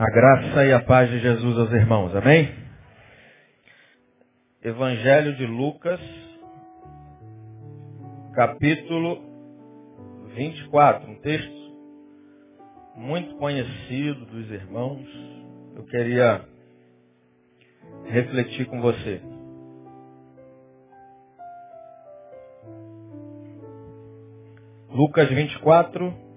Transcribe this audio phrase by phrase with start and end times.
[0.00, 2.50] A graça e a paz de Jesus aos irmãos, amém?
[4.62, 6.00] Evangelho de Lucas,
[8.34, 9.20] capítulo
[10.34, 11.76] 24, um texto
[12.96, 15.06] muito conhecido dos irmãos.
[15.76, 16.48] Eu queria
[18.06, 19.20] refletir com você.
[24.88, 26.29] Lucas 24,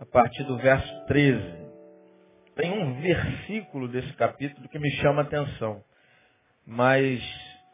[0.00, 1.60] a partir do verso 13.
[2.56, 5.84] Tem um versículo desse capítulo que me chama a atenção.
[6.66, 7.22] Mas,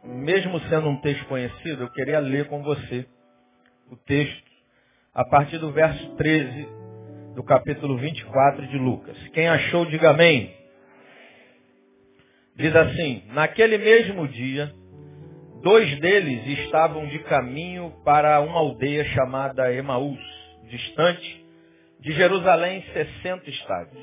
[0.02, 3.06] mesmo sendo um texto conhecido, eu queria ler com você
[3.90, 4.44] o texto
[5.14, 6.68] a partir do verso 13
[7.36, 9.16] do capítulo 24 de Lucas.
[9.28, 10.52] Quem achou, diga amém.
[12.56, 14.74] Diz assim: Naquele mesmo dia,
[15.62, 20.18] dois deles estavam de caminho para uma aldeia chamada Emaús,
[20.68, 21.45] distante
[22.00, 24.02] de Jerusalém 60 estádios.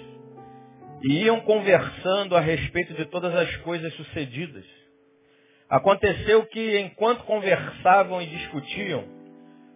[1.04, 4.66] E iam conversando a respeito de todas as coisas sucedidas.
[5.70, 9.04] Aconteceu que, enquanto conversavam e discutiam,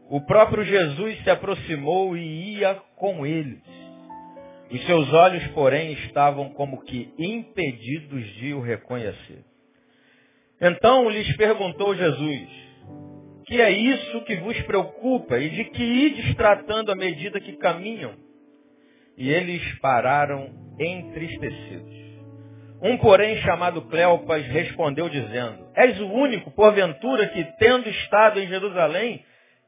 [0.10, 3.62] o próprio Jesus se aproximou e ia com eles.
[4.72, 9.44] Os seus olhos, porém, estavam como que impedidos de o reconhecer.
[10.60, 12.67] Então lhes perguntou Jesus,
[13.48, 18.14] que é isso que vos preocupa e de que ides tratando à medida que caminham?
[19.18, 21.96] E eles pararam entristecidos.
[22.82, 29.24] Um, porém, chamado Cleopas, respondeu dizendo, És o único, porventura, que, tendo estado em Jerusalém,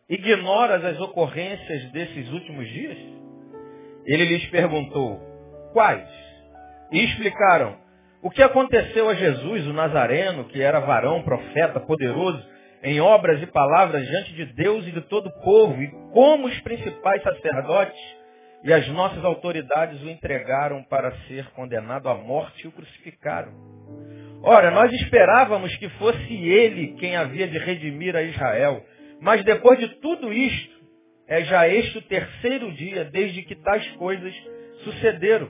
[0.09, 2.97] ignoras as ocorrências desses últimos dias?
[4.05, 5.19] Ele lhes perguntou,
[5.71, 6.07] quais?
[6.91, 7.77] E explicaram,
[8.21, 12.45] o que aconteceu a Jesus, o Nazareno, que era varão, profeta, poderoso,
[12.83, 16.59] em obras e palavras diante de Deus e de todo o povo, e como os
[16.61, 17.99] principais sacerdotes
[18.63, 23.53] e as nossas autoridades o entregaram para ser condenado à morte e o crucificaram.
[24.41, 28.83] Ora, nós esperávamos que fosse ele quem havia de redimir a Israel,
[29.21, 30.79] mas depois de tudo isto,
[31.27, 34.33] é já este o terceiro dia desde que tais coisas
[34.83, 35.49] sucederam.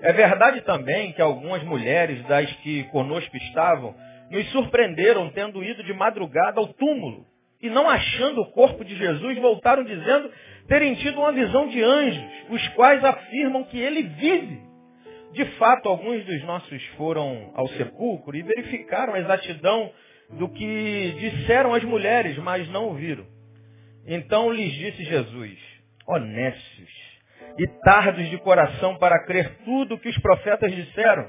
[0.00, 3.94] É verdade também que algumas mulheres das que conosco estavam
[4.30, 7.26] nos surpreenderam tendo ido de madrugada ao túmulo
[7.62, 10.30] e não achando o corpo de Jesus, voltaram dizendo
[10.66, 14.60] terem tido uma visão de anjos, os quais afirmam que ele vive.
[15.32, 19.92] De fato, alguns dos nossos foram ao sepulcro e verificaram a exatidão
[20.30, 23.26] do que disseram as mulheres, mas não ouviram.
[24.06, 25.58] Então lhes disse Jesus,
[26.06, 26.88] honestos
[27.58, 31.28] e tardos de coração para crer tudo o que os profetas disseram.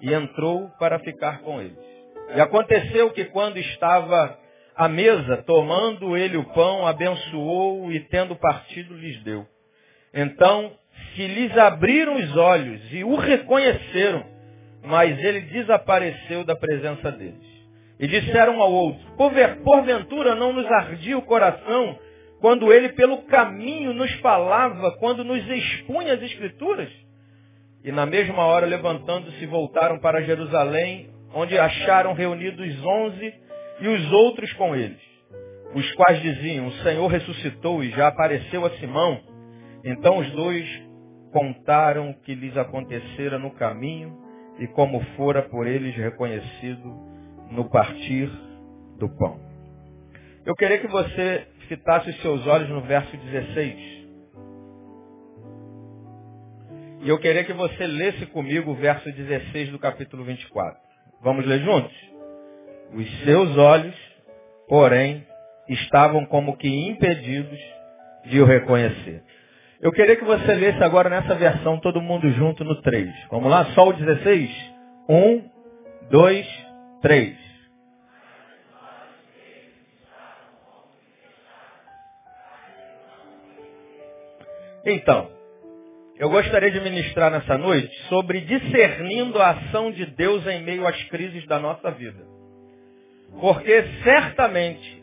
[0.00, 1.78] e entrou para ficar com eles.
[2.34, 4.38] E aconteceu que quando estava
[4.76, 9.46] à mesa, tomando ele o pão, abençoou e tendo partido lhes deu.
[10.12, 10.72] Então
[11.14, 14.24] se lhes abriram os olhos e o reconheceram,
[14.84, 17.48] mas ele desapareceu da presença deles.
[17.98, 19.04] E disseram ao outro,
[19.64, 21.98] porventura não nos ardia o coração
[22.40, 26.88] quando ele pelo caminho nos falava, quando nos expunha as escrituras?
[27.88, 33.34] E na mesma hora, levantando-se, voltaram para Jerusalém, onde acharam reunidos onze
[33.80, 35.00] e os outros com eles,
[35.74, 39.18] os quais diziam, o Senhor ressuscitou e já apareceu a Simão.
[39.82, 40.68] Então os dois
[41.32, 44.14] contaram o que lhes acontecera no caminho
[44.58, 46.94] e como fora por eles reconhecido
[47.50, 48.30] no partir
[48.98, 49.40] do pão.
[50.44, 53.97] Eu queria que você fitasse os seus olhos no verso 16.
[57.00, 60.78] E eu queria que você lesse comigo o verso 16 do capítulo 24.
[61.22, 61.92] Vamos ler juntos?
[62.92, 63.94] Os seus olhos,
[64.68, 65.24] porém,
[65.68, 67.58] estavam como que impedidos
[68.24, 69.22] de o reconhecer.
[69.80, 73.08] Eu queria que você lesse agora nessa versão, todo mundo junto no 3.
[73.30, 73.66] Vamos lá?
[73.74, 74.50] Só o 16?
[75.08, 75.50] 1,
[76.10, 76.46] 2,
[77.00, 77.36] 3.
[84.84, 85.37] Então,
[86.18, 91.00] eu gostaria de ministrar nessa noite sobre discernindo a ação de Deus em meio às
[91.04, 92.26] crises da nossa vida.
[93.40, 95.02] Porque certamente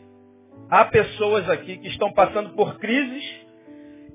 [0.70, 3.24] há pessoas aqui que estão passando por crises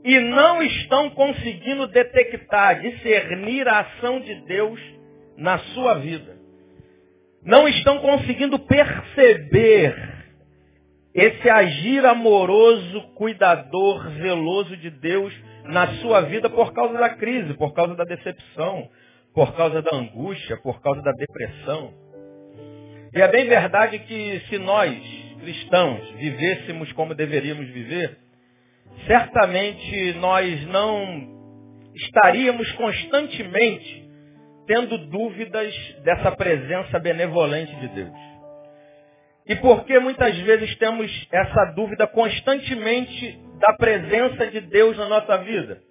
[0.04, 4.80] e não estão conseguindo detectar, discernir a ação de Deus
[5.38, 6.38] na sua vida.
[7.44, 9.96] Não estão conseguindo perceber
[11.16, 15.34] esse agir amoroso, cuidador, zeloso de Deus
[15.66, 18.90] na sua vida por causa da crise, por causa da decepção,
[19.34, 21.94] por causa da angústia, por causa da depressão.
[23.14, 24.98] E é bem verdade que se nós,
[25.40, 28.18] cristãos, vivêssemos como deveríamos viver,
[29.06, 31.42] certamente nós não
[31.96, 34.10] estaríamos constantemente
[34.66, 35.74] tendo dúvidas
[36.04, 38.32] dessa presença benevolente de Deus.
[39.48, 45.38] E por que muitas vezes temos essa dúvida constantemente da presença de Deus na nossa
[45.38, 45.82] vida?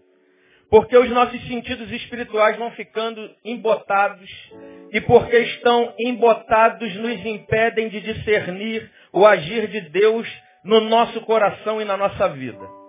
[0.68, 4.30] Porque os nossos sentidos espirituais vão ficando embotados
[4.92, 10.28] e porque estão embotados nos impedem de discernir o agir de Deus
[10.64, 12.80] no nosso coração e na nossa vida.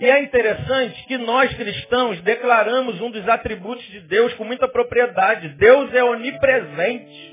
[0.00, 5.50] E é interessante que nós cristãos declaramos um dos atributos de Deus com muita propriedade.
[5.50, 7.31] Deus é onipresente.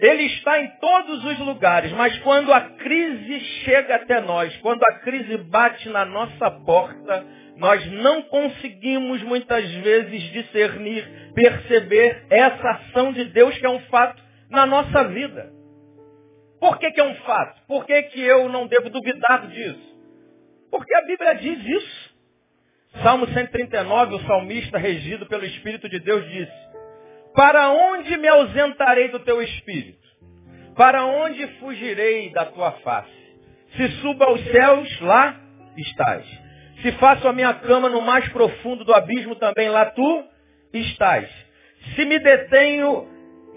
[0.00, 4.94] Ele está em todos os lugares, mas quando a crise chega até nós, quando a
[5.00, 7.26] crise bate na nossa porta,
[7.56, 14.22] nós não conseguimos muitas vezes discernir, perceber essa ação de Deus que é um fato
[14.48, 15.52] na nossa vida.
[16.58, 17.60] Por que, que é um fato?
[17.66, 19.98] Por que, que eu não devo duvidar disso?
[20.70, 22.10] Porque a Bíblia diz isso.
[23.02, 26.69] Salmo 139, o salmista regido pelo Espírito de Deus disse,
[27.34, 29.98] para onde me ausentarei do teu espírito?
[30.76, 33.20] Para onde fugirei da tua face?
[33.76, 35.36] Se suba aos céus, lá
[35.76, 36.26] estás.
[36.82, 40.24] Se faço a minha cama no mais profundo do abismo, também lá tu
[40.72, 41.28] estás.
[41.94, 43.06] Se me detenho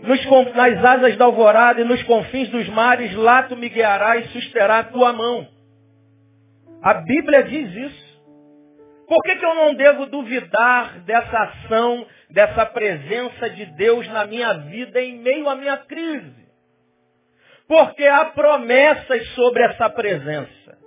[0.02, 4.34] nos, nas asas da alvorada e nos confins dos mares, lá tu me guiarás e
[4.34, 5.48] susterá a tua mão.
[6.82, 8.03] A Bíblia diz isso.
[9.08, 14.54] Por que, que eu não devo duvidar dessa ação, dessa presença de Deus na minha
[14.54, 16.44] vida em meio à minha crise?
[17.68, 20.78] Porque há promessas sobre essa presença.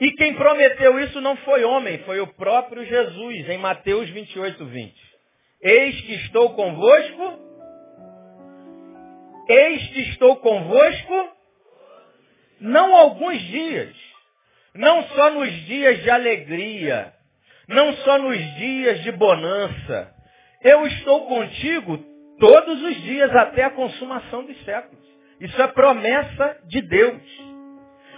[0.00, 5.08] E quem prometeu isso não foi homem, foi o próprio Jesus, em Mateus 28, 20.
[5.60, 7.38] Eis que estou convosco,
[9.48, 11.36] eis que estou convosco,
[12.60, 13.96] não alguns dias,
[14.78, 17.12] não só nos dias de alegria,
[17.66, 20.14] não só nos dias de bonança.
[20.62, 21.98] Eu estou contigo
[22.38, 25.04] todos os dias até a consumação dos séculos.
[25.40, 27.20] Isso é promessa de Deus.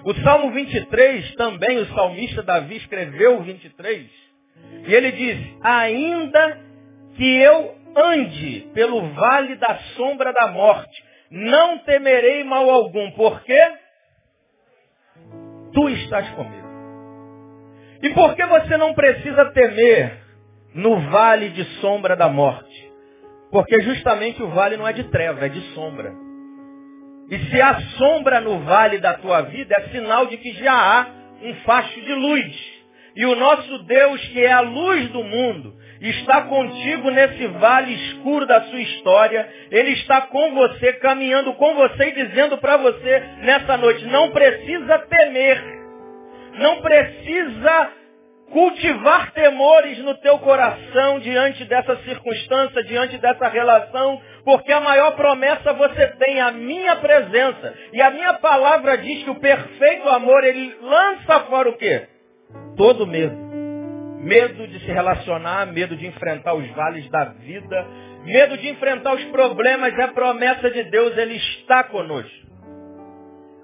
[0.05, 4.07] O Salmo 23, também o salmista Davi escreveu o 23.
[4.87, 6.61] E ele diz, ainda
[7.17, 13.80] que eu ande pelo vale da sombra da morte, não temerei mal algum, porque
[15.73, 16.69] tu estás comigo.
[18.03, 20.19] E por que você não precisa temer
[20.75, 22.91] no vale de sombra da morte?
[23.51, 26.13] Porque justamente o vale não é de treva, é de sombra.
[27.31, 31.07] E se há sombra no vale da tua vida, é sinal de que já há
[31.43, 32.81] um facho de luz.
[33.17, 35.75] E o nosso Deus, que é a luz do mundo,
[36.09, 39.47] está contigo nesse vale escuro da sua história.
[39.71, 44.99] Ele está com você, caminhando com você e dizendo para você nessa noite, não precisa
[44.99, 45.63] temer.
[46.55, 47.93] Não precisa
[48.51, 55.73] cultivar temores no teu coração diante dessa circunstância, diante dessa relação, porque a maior promessa
[55.73, 57.75] você tem, a minha presença.
[57.93, 62.09] E a minha palavra diz que o perfeito amor, ele lança fora o quê?
[62.77, 63.50] Todo medo.
[64.23, 67.87] Medo de se relacionar, medo de enfrentar os vales da vida,
[68.25, 72.51] medo de enfrentar os problemas, é a promessa de Deus, Ele está conosco.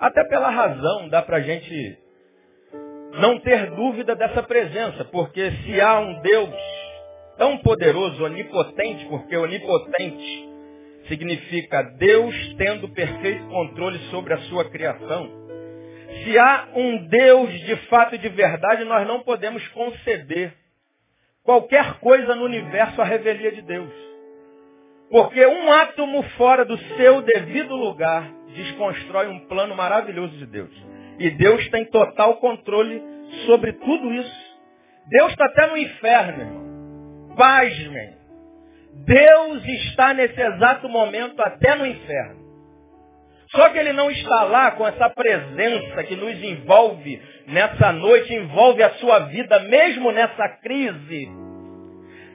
[0.01, 1.99] Até pela razão, dá pra gente
[3.19, 6.55] não ter dúvida dessa presença, porque se há um Deus
[7.39, 10.49] tão poderoso, onipotente, porque onipotente
[11.09, 15.46] significa Deus tendo perfeito controle sobre a sua criação.
[16.25, 20.53] Se há um Deus de fato e de verdade, nós não podemos conceder
[21.43, 23.93] qualquer coisa no universo à revelia de Deus.
[25.11, 30.71] Porque um átomo fora do seu devido lugar desconstrói um plano maravilhoso de Deus.
[31.19, 33.03] E Deus tem total controle
[33.47, 34.47] sobre tudo isso.
[35.09, 37.37] Deus está até no inferno, irmão.
[37.37, 38.17] Pasmem.
[39.05, 42.46] Deus está nesse exato momento até no inferno.
[43.57, 48.83] Só que ele não está lá com essa presença que nos envolve nessa noite, envolve
[48.83, 51.29] a sua vida, mesmo nessa crise.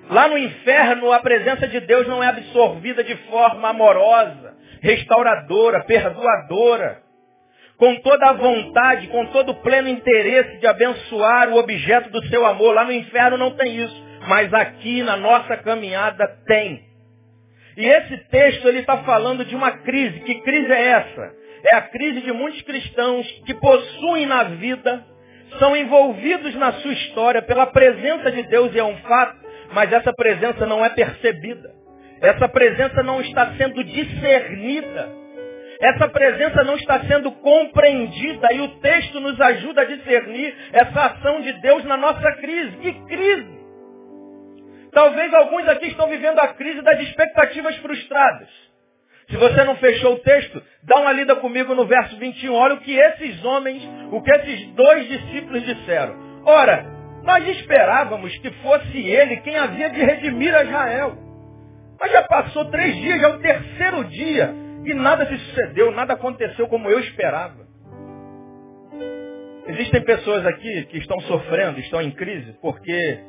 [0.10, 7.04] Lá no inferno, a presença de Deus não é absorvida de forma amorosa, restauradora, perdoadora.
[7.78, 12.46] com toda a vontade, com todo o pleno interesse de abençoar o objeto do seu
[12.46, 12.76] amor.
[12.76, 16.91] Lá no inferno não tem isso, mas aqui na nossa caminhada tem.
[17.78, 20.20] E esse texto ele está falando de uma crise.
[20.22, 21.34] Que crise é essa?
[21.72, 25.06] É a crise de muitos cristãos que possuem na vida,
[25.60, 29.38] são envolvidos na sua história pela presença de Deus e é um fato,
[29.74, 31.72] mas essa presença não é percebida.
[32.22, 35.22] Essa presença não está sendo discernida.
[35.82, 41.42] Essa presença não está sendo compreendida e o texto nos ajuda a discernir essa ação
[41.42, 42.78] de Deus na nossa crise.
[42.78, 43.61] Que crise?
[44.92, 48.50] Talvez alguns aqui estão vivendo a crise das expectativas frustradas.
[49.30, 52.54] Se você não fechou o texto, dá uma lida comigo no verso 21.
[52.54, 53.82] Olha o que esses homens,
[54.12, 56.44] o que esses dois discípulos disseram.
[56.46, 56.86] Ora,
[57.24, 61.18] nós esperávamos que fosse ele quem havia de redimir a Israel.
[62.00, 64.54] Mas já passou três dias, já é o terceiro dia,
[64.86, 67.62] e nada se sucedeu, nada aconteceu como eu esperava.
[69.68, 73.20] Existem pessoas aqui que estão sofrendo, estão em crise, porque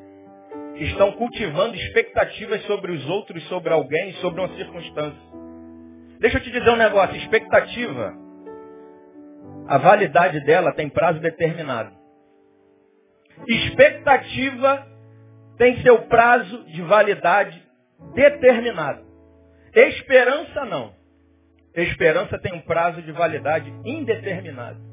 [0.77, 5.21] estão cultivando expectativas sobre os outros, sobre alguém, sobre uma circunstância.
[6.19, 8.15] Deixa eu te dizer um negócio, expectativa,
[9.67, 11.93] a validade dela tem prazo determinado.
[13.49, 14.87] Expectativa
[15.57, 17.63] tem seu prazo de validade
[18.15, 19.05] determinado.
[19.75, 20.95] Esperança não.
[21.75, 24.92] Esperança tem um prazo de validade indeterminado.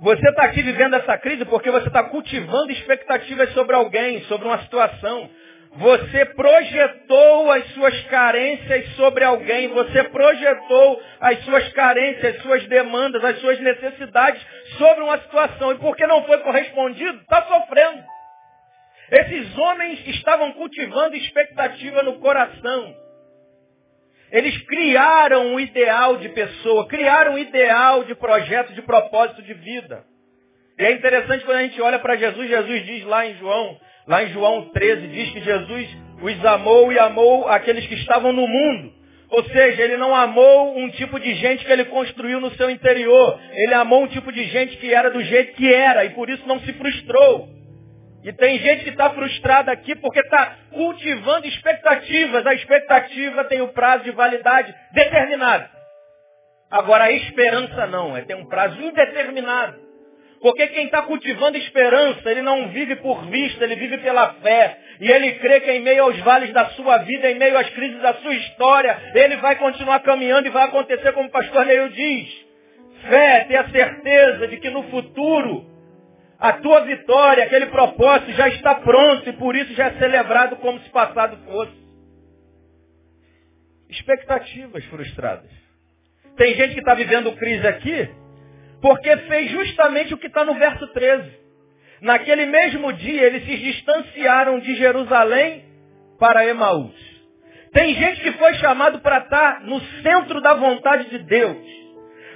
[0.00, 4.58] Você está aqui vivendo essa crise porque você está cultivando expectativas sobre alguém, sobre uma
[4.62, 5.30] situação,
[5.76, 9.68] você projetou as suas carências sobre alguém.
[9.68, 14.40] Você projetou as suas carências, as suas demandas, as suas necessidades
[14.78, 15.72] sobre uma situação.
[15.72, 18.04] E porque não foi correspondido, está sofrendo.
[19.10, 22.94] Esses homens estavam cultivando expectativa no coração.
[24.34, 30.04] Eles criaram um ideal de pessoa, criaram um ideal de projeto, de propósito de vida.
[30.78, 34.22] E é interessante quando a gente olha para Jesus, Jesus diz lá em João Lá
[34.22, 35.88] em João 13 diz que Jesus
[36.20, 38.92] os amou e amou aqueles que estavam no mundo.
[39.30, 43.40] Ou seja, ele não amou um tipo de gente que ele construiu no seu interior.
[43.52, 46.46] Ele amou um tipo de gente que era do jeito que era e por isso
[46.46, 47.48] não se frustrou.
[48.24, 52.46] E tem gente que está frustrada aqui porque está cultivando expectativas.
[52.46, 55.68] A expectativa tem o prazo de validade determinado.
[56.70, 59.84] Agora a esperança não, é tem um prazo indeterminado.
[60.40, 64.78] Porque quem está cultivando esperança, ele não vive por vista, ele vive pela fé.
[65.00, 68.00] E ele crê que em meio aos vales da sua vida, em meio às crises
[68.00, 72.28] da sua história, ele vai continuar caminhando e vai acontecer como o pastor Neil diz.
[73.08, 75.73] Fé, ter a certeza de que no futuro,
[76.44, 80.78] a tua vitória, aquele propósito já está pronto e por isso já é celebrado como
[80.80, 81.72] se passado fosse.
[83.88, 85.50] Expectativas frustradas.
[86.36, 88.10] Tem gente que está vivendo crise aqui,
[88.82, 91.32] porque fez justamente o que está no verso 13.
[92.02, 95.64] Naquele mesmo dia, eles se distanciaram de Jerusalém
[96.18, 96.94] para Emaús.
[97.72, 101.83] Tem gente que foi chamado para estar no centro da vontade de Deus.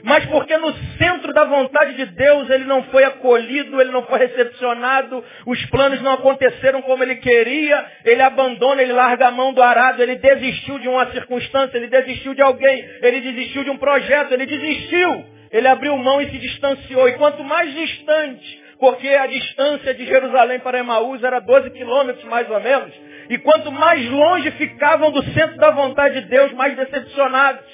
[0.02, 4.18] Mas porque no centro da vontade de Deus ele não foi acolhido, ele não foi
[4.20, 9.62] recepcionado, os planos não aconteceram como ele queria, ele abandona, ele larga a mão do
[9.62, 14.32] arado, ele desistiu de uma circunstância, ele desistiu de alguém, ele desistiu de um projeto,
[14.32, 15.38] ele desistiu.
[15.50, 17.08] Ele abriu mão e se distanciou.
[17.08, 22.48] E quanto mais distante, porque a distância de Jerusalém para Emaús era 12 quilômetros mais
[22.50, 22.92] ou menos,
[23.30, 27.64] e quanto mais longe ficavam do centro da vontade de Deus, mais decepcionados,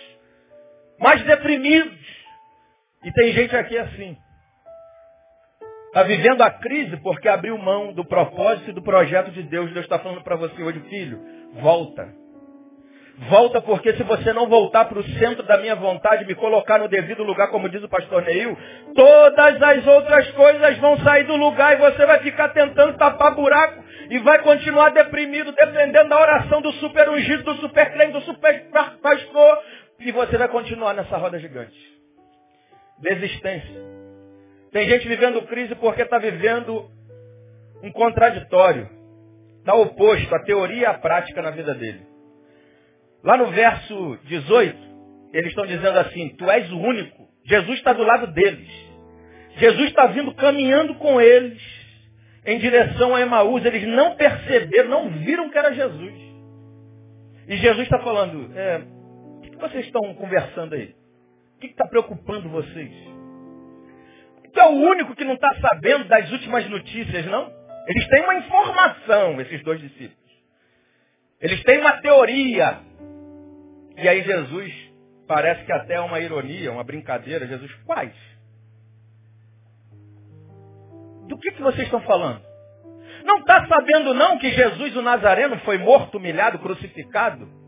[0.99, 2.04] mais deprimidos.
[3.05, 4.17] E tem gente aqui assim.
[5.87, 9.73] Está vivendo a crise porque abriu mão do propósito e do projeto de Deus.
[9.73, 11.21] Deus está falando para você hoje, filho,
[11.61, 12.09] volta.
[13.29, 16.89] Volta porque se você não voltar para o centro da minha vontade, me colocar no
[16.89, 18.59] devido lugar, como diz o pastor Neil,
[18.93, 23.85] todas as outras coisas vão sair do lugar e você vai ficar tentando tapar buraco
[24.11, 28.69] e vai continuar deprimido, dependendo da oração do super ungido, do super crente, do super
[29.01, 29.63] pastor,
[30.01, 31.94] e você vai continuar nessa roda gigante.
[32.99, 33.95] Desistência.
[34.73, 36.91] Tem gente vivendo crise porque está vivendo
[37.83, 38.89] um contraditório.
[39.59, 42.07] Está oposto a teoria e a prática na vida dele.
[43.23, 44.77] Lá no verso 18,
[45.33, 47.29] eles estão dizendo assim, tu és o único.
[47.45, 48.69] Jesus está do lado deles.
[49.57, 51.63] Jesus está vindo caminhando com eles
[52.45, 53.65] em direção a Emaús.
[53.65, 56.13] Eles não perceberam, não viram que era Jesus.
[57.49, 58.83] E Jesus está falando, é,
[59.39, 60.95] o que vocês estão conversando aí?
[61.69, 62.93] Que está preocupando vocês?
[64.53, 67.51] Tu é o único que não está sabendo das últimas notícias, não?
[67.89, 70.33] Eles têm uma informação, esses dois discípulos.
[71.41, 72.81] Eles têm uma teoria.
[73.97, 74.93] E aí Jesus
[75.27, 77.47] parece que até é uma ironia, uma brincadeira.
[77.47, 78.15] Jesus, quais?
[81.29, 82.43] Do que, que vocês estão falando?
[83.25, 87.64] Não está sabendo não que Jesus o Nazareno foi morto, humilhado, crucificado?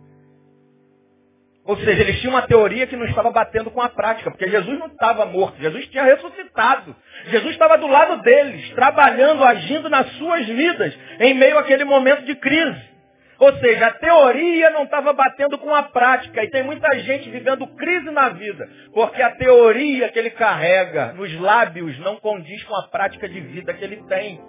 [1.66, 4.78] Ou seja, eles tinham uma teoria que não estava batendo com a prática, porque Jesus
[4.78, 6.94] não estava morto, Jesus tinha ressuscitado.
[7.26, 12.36] Jesus estava do lado deles, trabalhando, agindo nas suas vidas, em meio àquele momento de
[12.36, 12.96] crise.
[13.38, 16.42] Ou seja, a teoria não estava batendo com a prática.
[16.42, 21.38] E tem muita gente vivendo crise na vida, porque a teoria que ele carrega nos
[21.40, 24.40] lábios não condiz com a prática de vida que ele tem.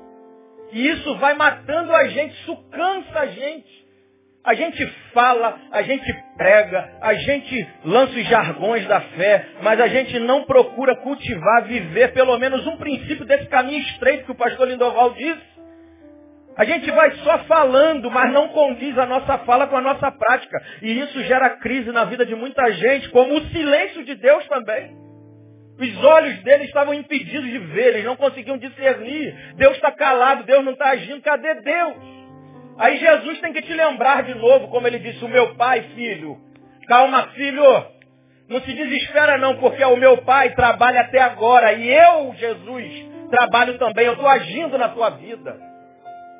[0.72, 3.87] E isso vai matando a gente, isso cansa a gente.
[4.48, 9.88] A gente fala, a gente prega, a gente lança os jargões da fé, mas a
[9.88, 14.70] gente não procura cultivar, viver pelo menos um princípio desse caminho estreito que o pastor
[14.70, 15.42] Lindoval disse.
[16.56, 20.58] A gente vai só falando, mas não condiz a nossa fala com a nossa prática.
[20.82, 24.96] E isso gera crise na vida de muita gente, como o silêncio de Deus também.
[25.78, 29.56] Os olhos deles estavam impedidos de ver, eles não conseguiam discernir.
[29.58, 32.17] Deus está calado, Deus não está agindo, cadê Deus?
[32.80, 36.38] Aí Jesus tem que te lembrar de novo, como ele disse, o meu pai, filho.
[36.88, 37.64] Calma, filho.
[38.50, 41.74] Não se desespera não, porque o meu pai trabalha até agora.
[41.74, 44.06] E eu, Jesus, trabalho também.
[44.06, 45.68] Eu estou agindo na tua vida.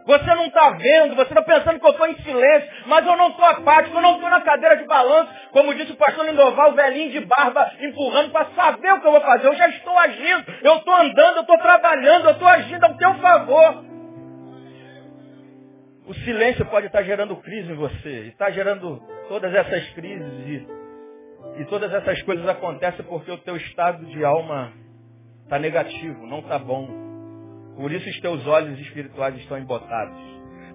[0.06, 3.28] Você não está vendo, você está pensando que eu estou em silêncio, mas eu não
[3.28, 7.12] estou apático, eu não estou na cadeira de balanço, como disse o pastor Lindoval, velhinho
[7.12, 9.48] de barba, empurrando para saber o que eu vou fazer.
[9.48, 13.16] Eu já estou agindo, eu estou andando, eu estou trabalhando, eu estou agindo ao teu
[13.16, 13.84] favor.
[16.08, 18.30] O silêncio pode estar gerando crise em você.
[18.30, 18.98] Está gerando
[19.28, 24.72] todas essas crises e, e todas essas coisas acontecem porque o teu estado de alma
[25.44, 26.88] está negativo, não está bom.
[27.76, 30.18] Por isso os teus olhos espirituais estão embotados.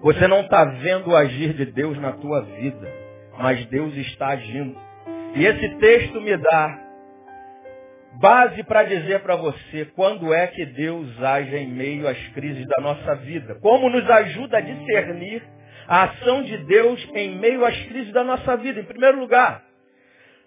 [0.03, 2.87] Você não está vendo o agir de Deus na tua vida,
[3.35, 4.77] mas Deus está agindo.
[5.33, 6.82] E esse texto me dá
[8.19, 12.81] base para dizer para você quando é que Deus age em meio às crises da
[12.81, 13.55] nossa vida.
[13.61, 15.43] Como nos ajuda a discernir
[15.87, 18.79] a ação de Deus em meio às crises da nossa vida.
[18.79, 19.63] Em primeiro lugar,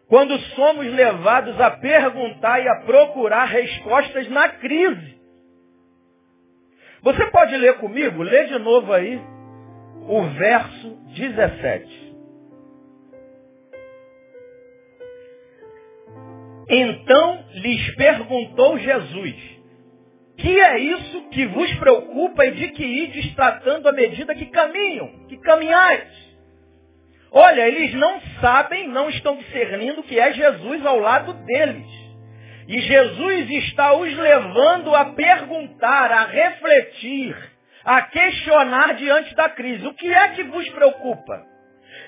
[0.08, 5.16] quando somos levados a perguntar e a procurar respostas na crise.
[7.02, 8.22] Você pode ler comigo?
[8.22, 9.20] Lê de novo aí
[10.08, 12.05] o verso 17.
[16.68, 19.34] Então lhes perguntou Jesus,
[20.36, 25.26] que é isso que vos preocupa e de que ides tratando à medida que caminham,
[25.28, 26.26] que caminhais?
[27.30, 31.86] Olha, eles não sabem, não estão discernindo que é Jesus ao lado deles.
[32.68, 37.36] E Jesus está os levando a perguntar, a refletir,
[37.84, 39.86] a questionar diante da crise.
[39.86, 41.55] O que é que vos preocupa?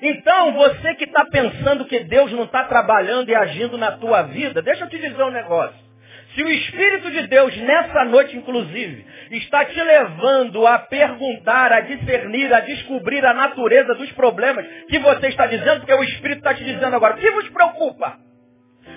[0.01, 4.63] Então, você que está pensando que Deus não está trabalhando e agindo na tua vida,
[4.63, 5.89] deixa eu te dizer um negócio.
[6.35, 12.53] Se o Espírito de Deus, nessa noite inclusive, está te levando a perguntar, a discernir,
[12.53, 16.65] a descobrir a natureza dos problemas que você está dizendo, porque o Espírito está te
[16.65, 18.19] dizendo agora, o que vos preocupa?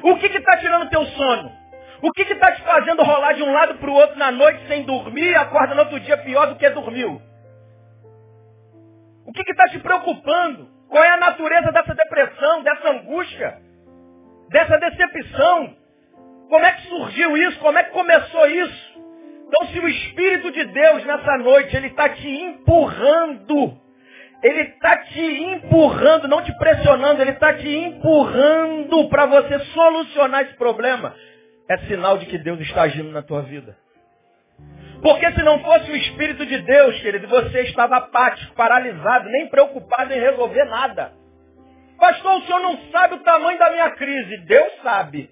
[0.04, 1.52] O que está tirando teu sono?
[2.02, 4.84] O que está te fazendo rolar de um lado para o outro na noite sem
[4.84, 7.22] dormir e acorda no outro dia pior do que dormiu?
[9.26, 10.68] O que está te preocupando?
[10.92, 13.58] Qual é a natureza dessa depressão, dessa angústia,
[14.50, 15.74] dessa decepção?
[16.50, 17.58] Como é que surgiu isso?
[17.60, 18.92] Como é que começou isso?
[19.48, 23.78] Então, se o Espírito de Deus nessa noite, ele está te empurrando,
[24.44, 30.56] ele está te empurrando, não te pressionando, ele está te empurrando para você solucionar esse
[30.56, 31.16] problema,
[31.70, 33.78] é sinal de que Deus está agindo na tua vida.
[35.02, 40.14] Porque se não fosse o Espírito de Deus, querido, você estava apático, paralisado, nem preocupado
[40.14, 41.14] em resolver nada.
[42.00, 44.38] Pastor, o senhor não sabe o tamanho da minha crise.
[44.46, 45.30] Deus sabe.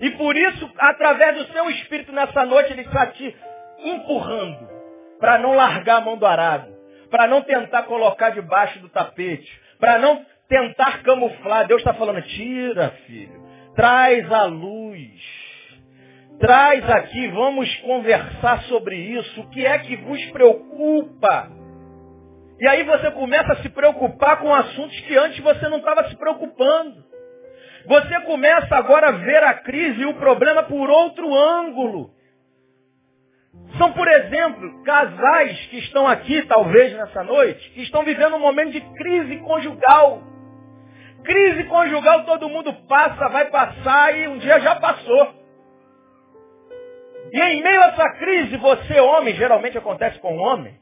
[0.00, 3.36] E por isso, através do seu Espírito nessa noite, ele está te
[3.84, 4.68] empurrando
[5.20, 6.74] para não largar a mão do arado,
[7.10, 9.48] para não tentar colocar debaixo do tapete,
[9.78, 11.66] para não tentar camuflar.
[11.66, 13.40] Deus está falando, tira, filho,
[13.74, 15.21] traz a luz
[16.38, 19.40] traz aqui, vamos conversar sobre isso.
[19.40, 21.50] O que é que vos preocupa?
[22.60, 26.16] E aí você começa a se preocupar com assuntos que antes você não estava se
[26.16, 27.02] preocupando.
[27.86, 32.10] Você começa agora a ver a crise e o problema por outro ângulo.
[33.76, 38.72] São, por exemplo, casais que estão aqui, talvez nessa noite, que estão vivendo um momento
[38.72, 40.22] de crise conjugal.
[41.24, 45.41] Crise conjugal todo mundo passa, vai passar e um dia já passou.
[47.32, 50.74] E em meio a essa crise, você, homem, geralmente acontece com o homem,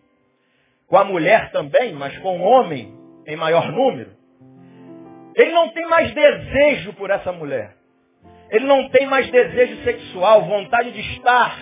[0.89, 2.93] com a mulher também, mas com o homem
[3.25, 4.11] em maior número.
[5.37, 7.77] Ele não tem mais desejo por essa mulher.
[8.51, 11.57] Ele não tem mais desejo sexual, vontade de estar,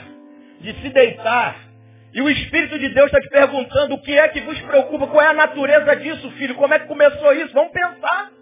[0.61, 1.69] de se deitar.
[2.15, 5.23] E o Espírito de Deus está te perguntando o que é que vos preocupa, qual
[5.23, 7.53] é a natureza disso, filho, como é que começou isso?
[7.53, 8.38] Vamos pensar.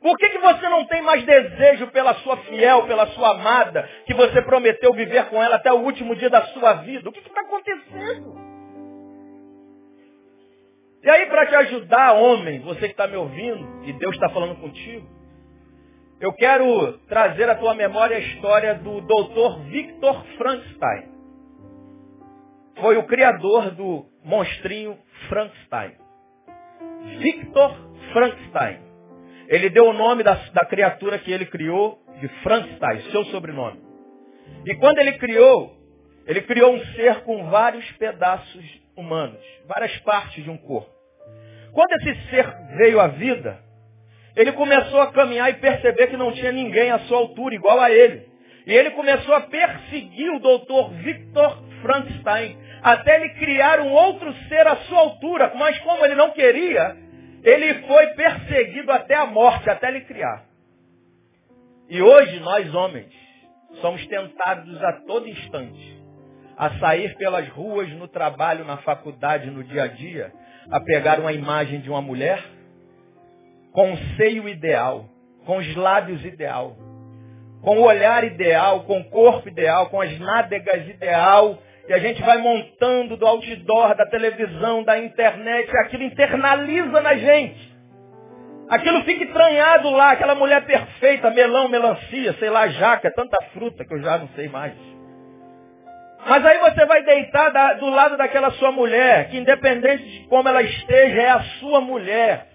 [0.00, 4.14] Por que, que você não tem mais desejo pela sua fiel, pela sua amada, que
[4.14, 7.08] você prometeu viver com ela até o último dia da sua vida?
[7.08, 8.40] O que está acontecendo?
[11.02, 14.56] E aí, para te ajudar, homem, você que está me ouvindo, e Deus está falando
[14.56, 15.06] contigo,
[16.20, 19.70] eu quero trazer à tua memória a história do Dr.
[19.70, 21.08] Victor Frankenstein.
[22.80, 25.96] Foi o criador do monstrinho Frankenstein.
[27.18, 27.74] Victor
[28.12, 28.89] Frankenstein.
[29.50, 33.80] Ele deu o nome da, da criatura que ele criou de Frankenstein, seu sobrenome.
[34.64, 35.76] E quando ele criou,
[36.24, 38.64] ele criou um ser com vários pedaços
[38.96, 40.88] humanos, várias partes de um corpo.
[41.72, 43.58] Quando esse ser veio à vida,
[44.36, 47.90] ele começou a caminhar e perceber que não tinha ninguém à sua altura, igual a
[47.90, 48.28] ele.
[48.66, 54.64] E ele começou a perseguir o doutor Victor Frankenstein, até ele criar um outro ser
[54.68, 55.52] à sua altura.
[55.56, 56.96] Mas como ele não queria,
[57.42, 60.44] ele foi perseguido até a morte, até ele criar.
[61.88, 63.12] E hoje nós homens
[63.80, 66.00] somos tentados a todo instante
[66.60, 70.30] a sair pelas ruas, no trabalho, na faculdade, no dia a dia,
[70.70, 72.38] a pegar uma imagem de uma mulher
[73.72, 75.06] com o seio ideal,
[75.46, 76.76] com os lábios ideal,
[77.62, 81.58] com o olhar ideal, com o corpo ideal, com as nádegas ideal,
[81.90, 87.74] e a gente vai montando do outdoor, da televisão, da internet, aquilo internaliza na gente.
[88.68, 93.92] Aquilo fica entranhado lá, aquela mulher perfeita, melão, melancia, sei lá, jaca, tanta fruta que
[93.92, 94.72] eu já não sei mais.
[96.28, 100.48] Mas aí você vai deitar da, do lado daquela sua mulher, que independente de como
[100.48, 102.46] ela esteja, é a sua mulher.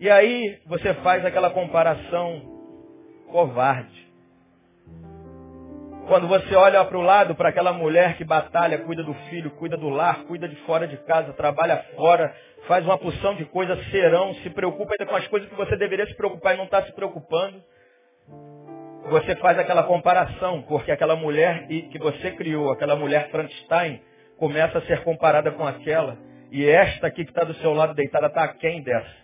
[0.00, 2.40] E aí você faz aquela comparação
[3.30, 4.01] covarde.
[6.06, 9.76] Quando você olha para o lado, para aquela mulher que batalha, cuida do filho, cuida
[9.76, 12.34] do lar, cuida de fora de casa, trabalha fora,
[12.66, 16.06] faz uma porção de coisas, serão, se preocupa ainda com as coisas que você deveria
[16.06, 17.62] se preocupar e não está se preocupando.
[19.10, 24.02] Você faz aquela comparação, porque aquela mulher que você criou, aquela mulher Frankenstein,
[24.38, 26.18] começa a ser comparada com aquela,
[26.50, 29.22] e esta aqui que está do seu lado deitada está aquém dessa.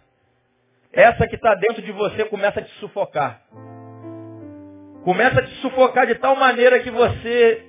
[0.93, 3.43] Essa que está dentro de você começa a te sufocar.
[5.09, 7.65] Começa a te sufocar de tal maneira que você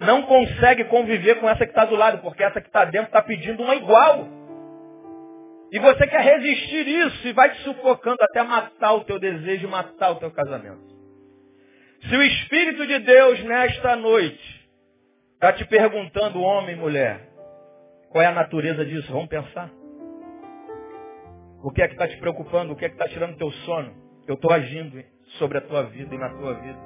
[0.00, 3.20] não consegue conviver com essa que está do lado, porque essa que está dentro está
[3.20, 4.26] pedindo uma igual.
[5.70, 10.12] E você quer resistir isso e vai te sufocando até matar o teu desejo, matar
[10.12, 10.80] o teu casamento.
[12.08, 14.70] Se o Espírito de Deus nesta noite
[15.34, 17.20] está te perguntando, homem e mulher,
[18.08, 19.12] qual é a natureza disso?
[19.12, 19.70] Vamos pensar.
[21.62, 22.72] O que é que está te preocupando?
[22.72, 23.92] O que é que está tirando teu sono?
[24.26, 24.98] Eu estou agindo
[25.38, 26.78] sobre a tua vida e na tua vida.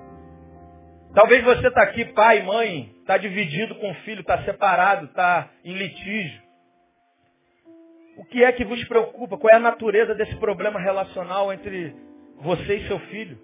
[1.15, 5.75] Talvez você está aqui, pai, mãe, está dividido com o filho, está separado, está em
[5.75, 6.41] litígio.
[8.17, 9.37] O que é que vos preocupa?
[9.37, 11.95] Qual é a natureza desse problema relacional entre
[12.39, 13.39] você e seu filho?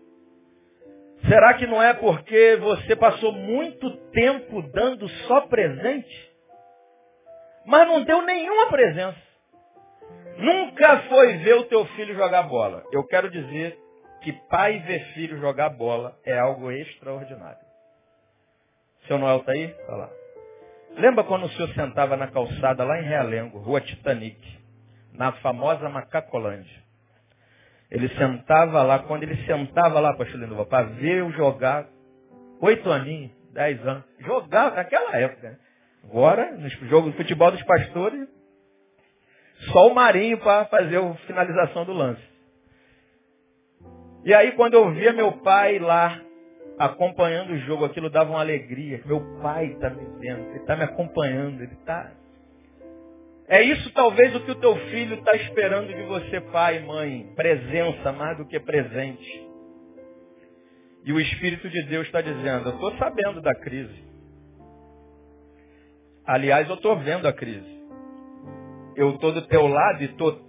[1.28, 6.30] Será que não é porque você passou muito tempo dando só presente?
[7.66, 9.26] Mas não deu nenhuma presença.
[10.38, 12.84] Nunca foi ver o teu filho jogar bola.
[12.92, 13.76] Eu quero dizer
[14.26, 17.64] que pai ver filho jogar bola é algo extraordinário.
[19.06, 19.66] Seu Noel está aí?
[19.66, 20.10] Está lá.
[20.96, 24.36] Lembra quando o senhor sentava na calçada lá em Realengo, rua Titanic,
[25.12, 26.82] na famosa Macacolândia?
[27.88, 31.86] Ele sentava lá, quando ele sentava lá, Linduva, para ver eu jogar,
[32.60, 35.50] oito aninhos, dez anos, jogava naquela época.
[35.50, 35.58] Né?
[36.02, 38.28] Agora, nos jogos de futebol dos pastores,
[39.70, 42.35] só o Marinho para fazer a finalização do lance.
[44.26, 46.20] E aí quando eu via meu pai lá
[46.78, 49.00] acompanhando o jogo, aquilo dava uma alegria.
[49.06, 52.12] Meu pai está me vendo, ele está me acompanhando, ele está.
[53.48, 57.32] É isso talvez o que o teu filho está esperando de você, pai, mãe.
[57.34, 59.46] Presença mais do que presente.
[61.04, 64.04] E o Espírito de Deus está dizendo, eu estou sabendo da crise.
[66.26, 67.76] Aliás, eu estou vendo a crise
[68.96, 70.40] eu estou do teu lado e estou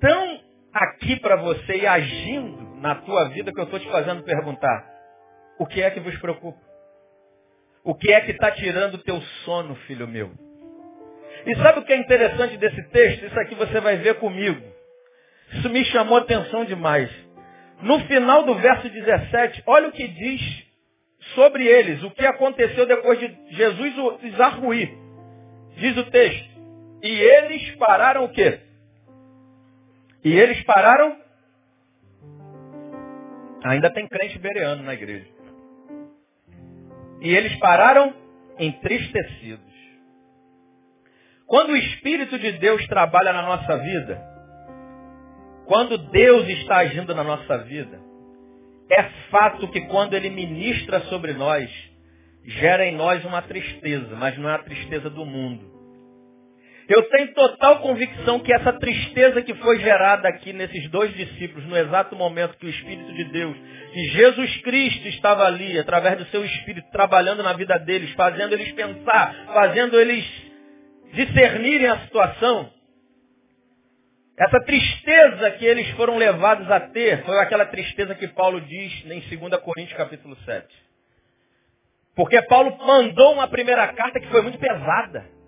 [0.00, 0.40] tão
[0.74, 4.84] aqui para você e agindo na tua vida que eu estou te fazendo perguntar:
[5.58, 6.60] o que é que vos preocupa?
[7.84, 10.32] O que é que está tirando o teu sono, filho meu?
[11.46, 13.24] E sabe o que é interessante desse texto?
[13.24, 14.60] Isso aqui você vai ver comigo.
[15.54, 17.10] Isso me chamou atenção demais.
[17.80, 20.66] No final do verso 17, olha o que diz
[21.34, 24.92] sobre eles, o que aconteceu depois de Jesus os arruir.
[25.76, 26.50] Diz o texto.
[27.02, 28.60] E eles pararam o quê?
[30.24, 31.21] E eles pararam.
[33.64, 35.26] Ainda tem crente bereano na igreja.
[37.20, 38.14] E eles pararam
[38.58, 39.72] entristecidos.
[41.46, 44.22] Quando o Espírito de Deus trabalha na nossa vida,
[45.66, 48.00] quando Deus está agindo na nossa vida,
[48.90, 51.70] é fato que quando Ele ministra sobre nós,
[52.44, 55.81] gera em nós uma tristeza, mas não é a tristeza do mundo.
[56.88, 61.76] Eu tenho total convicção que essa tristeza que foi gerada aqui nesses dois discípulos, no
[61.76, 63.56] exato momento que o Espírito de Deus,
[63.92, 68.72] que Jesus Cristo estava ali, através do seu Espírito, trabalhando na vida deles, fazendo eles
[68.72, 70.24] pensar, fazendo eles
[71.12, 72.70] discernirem a situação,
[74.38, 79.20] essa tristeza que eles foram levados a ter foi aquela tristeza que Paulo diz em
[79.38, 80.66] 2 Coríntios capítulo 7.
[82.16, 85.41] Porque Paulo mandou uma primeira carta que foi muito pesada.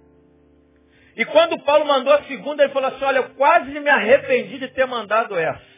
[1.16, 4.68] E quando Paulo mandou a segunda, ele falou assim, olha, eu quase me arrependi de
[4.68, 5.74] ter mandado essa.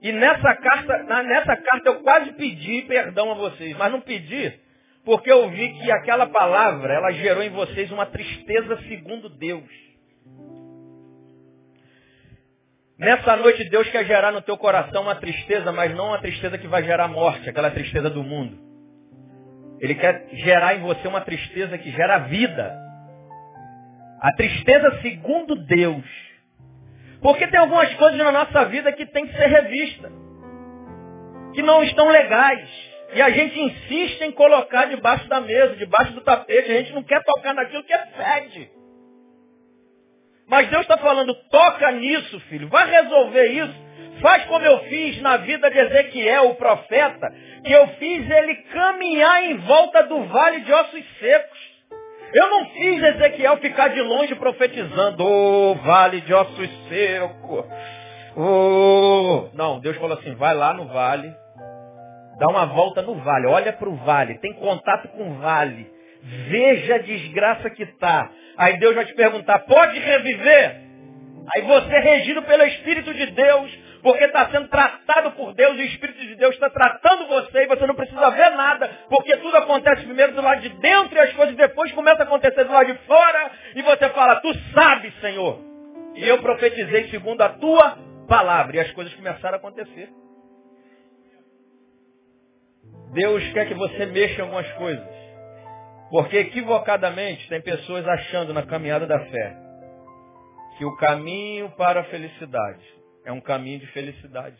[0.00, 4.60] E nessa carta, nessa carta eu quase pedi perdão a vocês, mas não pedi
[5.04, 9.68] porque eu vi que aquela palavra, ela gerou em vocês uma tristeza segundo Deus.
[12.98, 16.68] Nessa noite Deus quer gerar no teu coração uma tristeza, mas não uma tristeza que
[16.68, 18.56] vai gerar morte, aquela tristeza do mundo.
[19.80, 22.80] Ele quer gerar em você uma tristeza que gera vida.
[24.22, 26.04] A tristeza segundo Deus.
[27.20, 30.12] Porque tem algumas coisas na nossa vida que tem que ser revista.
[31.52, 32.68] Que não estão legais.
[33.14, 36.70] E a gente insiste em colocar debaixo da mesa, debaixo do tapete.
[36.70, 38.70] A gente não quer tocar naquilo que é fede.
[40.46, 42.68] Mas Deus está falando, toca nisso, filho.
[42.68, 43.74] Vai resolver isso.
[44.20, 47.28] Faz como eu fiz na vida de Ezequiel, o profeta,
[47.64, 51.71] que eu fiz ele caminhar em volta do vale de ossos secos.
[52.34, 57.64] Eu não fiz Ezequiel ficar de longe profetizando, ô oh, vale de ossos secos.
[58.34, 59.48] Oh.
[59.52, 61.30] Não, Deus falou assim, vai lá no vale,
[62.38, 65.86] dá uma volta no vale, olha para o vale, tem contato com o vale,
[66.48, 68.30] veja a desgraça que está.
[68.56, 70.80] Aí Deus vai te perguntar, pode reviver?
[71.54, 75.86] Aí você, regido pelo Espírito de Deus, porque está sendo tratado por Deus e o
[75.86, 80.04] Espírito de Deus está tratando você e você não precisa ver nada, porque tudo acontece
[80.04, 82.98] primeiro do lado de dentro e as coisas depois começam a acontecer do lado de
[83.06, 85.60] fora e você fala, tu sabes, Senhor.
[86.16, 87.96] E eu profetizei segundo a tua
[88.28, 90.10] palavra e as coisas começaram a acontecer.
[93.14, 95.22] Deus quer que você mexa em algumas coisas.
[96.10, 99.56] Porque equivocadamente tem pessoas achando na caminhada da fé
[100.76, 104.56] que o caminho para a felicidade é um caminho de felicidade.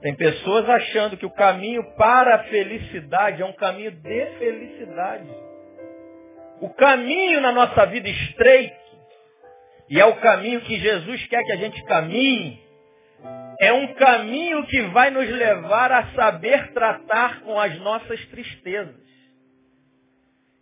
[0.00, 5.28] Tem pessoas achando que o caminho para a felicidade é um caminho de felicidade.
[6.60, 8.82] O caminho na nossa vida estreito,
[9.88, 12.60] e é o caminho que Jesus quer que a gente caminhe,
[13.60, 19.02] é um caminho que vai nos levar a saber tratar com as nossas tristezas.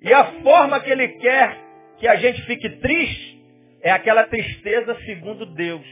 [0.02, 1.56] E a forma que Ele quer
[1.98, 3.42] que a gente fique triste
[3.82, 5.86] é aquela tristeza segundo Deus.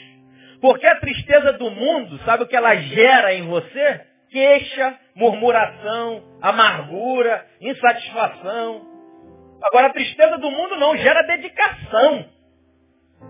[0.60, 4.06] Porque a tristeza do mundo, sabe o que ela gera em você?
[4.30, 8.86] Queixa, murmuração, amargura, insatisfação.
[9.62, 12.24] Agora a tristeza do mundo não gera dedicação.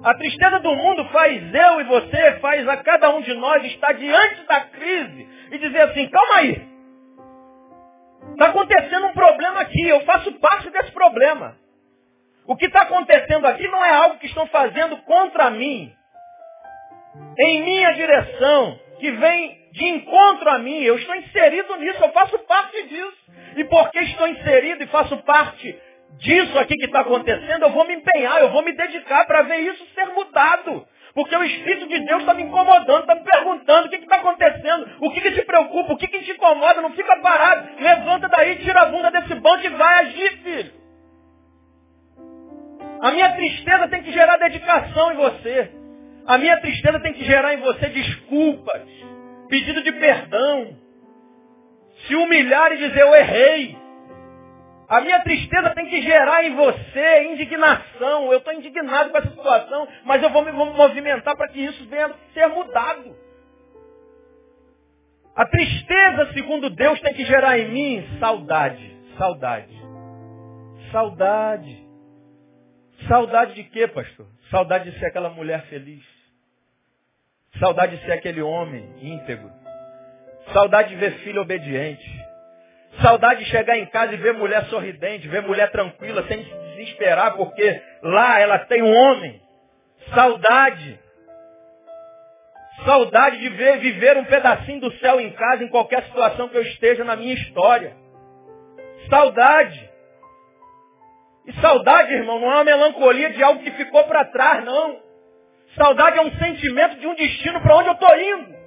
[0.02, 3.92] A tristeza do mundo faz eu e você, faz a cada um de nós estar
[3.92, 6.68] diante da crise e dizer assim, calma aí.
[8.32, 11.56] Está acontecendo um problema aqui, eu faço parte desse problema.
[12.46, 15.92] O que está acontecendo aqui não é algo que estão fazendo contra mim
[17.38, 20.80] em minha direção, que vem de encontro a mim.
[20.82, 23.18] Eu estou inserido nisso, eu faço parte disso.
[23.56, 25.78] E porque estou inserido e faço parte
[26.18, 29.58] disso aqui que está acontecendo, eu vou me empenhar, eu vou me dedicar para ver
[29.58, 30.86] isso ser mudado.
[31.14, 34.88] Porque o Espírito de Deus está me incomodando, está me perguntando o que está acontecendo,
[35.00, 38.56] o que, que, te preocupa, o que, que te incomoda, não fica parado, levanta daí,
[38.56, 40.72] tira a bunda desse banco e vai agir, filho.
[43.00, 45.77] A minha tristeza tem que gerar dedicação em você.
[46.28, 48.82] A minha tristeza tem que gerar em você desculpas,
[49.48, 50.76] pedido de perdão,
[52.06, 53.78] se humilhar e dizer eu errei.
[54.90, 58.30] A minha tristeza tem que gerar em você indignação.
[58.30, 62.10] Eu estou indignado com essa situação, mas eu vou me movimentar para que isso venha
[62.34, 63.16] ser mudado.
[65.34, 68.98] A tristeza, segundo Deus, tem que gerar em mim saudade.
[69.16, 69.82] Saudade.
[70.92, 71.88] Saudade.
[73.08, 74.26] Saudade de quê, pastor?
[74.50, 76.17] Saudade de ser aquela mulher feliz.
[77.58, 79.50] Saudade de ser aquele homem íntegro.
[80.52, 82.08] Saudade de ver filho obediente.
[83.02, 87.36] Saudade de chegar em casa e ver mulher sorridente, ver mulher tranquila, sem se desesperar,
[87.36, 89.40] porque lá ela tem um homem.
[90.14, 90.98] Saudade.
[92.84, 96.62] Saudade de ver, viver um pedacinho do céu em casa, em qualquer situação que eu
[96.62, 97.94] esteja na minha história.
[99.10, 99.90] Saudade.
[101.46, 105.07] E saudade, irmão, não é uma melancolia de algo que ficou para trás, não.
[105.76, 108.58] Saudade é um sentimento de um destino para onde eu estou indo.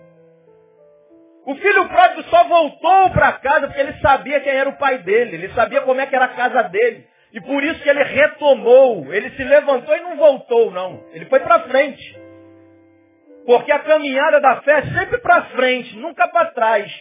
[1.46, 5.36] O filho pródigo só voltou para casa porque ele sabia quem era o pai dele,
[5.36, 7.08] ele sabia como é que era a casa dele.
[7.34, 11.04] E por isso que ele retomou, ele se levantou e não voltou, não.
[11.14, 12.20] Ele foi para frente.
[13.46, 16.92] Porque a caminhada da fé é sempre para frente, nunca para trás.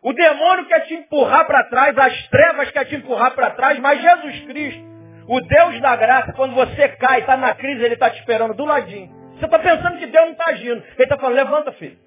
[0.00, 4.00] O demônio quer te empurrar para trás, as trevas quer te empurrar para trás, mas
[4.00, 4.82] Jesus Cristo,
[5.26, 8.64] o Deus da graça, quando você cai, está na crise, ele está te esperando do
[8.64, 9.17] ladinho.
[9.38, 10.82] Você está pensando que Deus não está agindo.
[10.82, 11.98] Ele está falando, levanta, filho.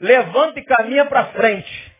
[0.00, 1.92] Levanta e caminha para frente.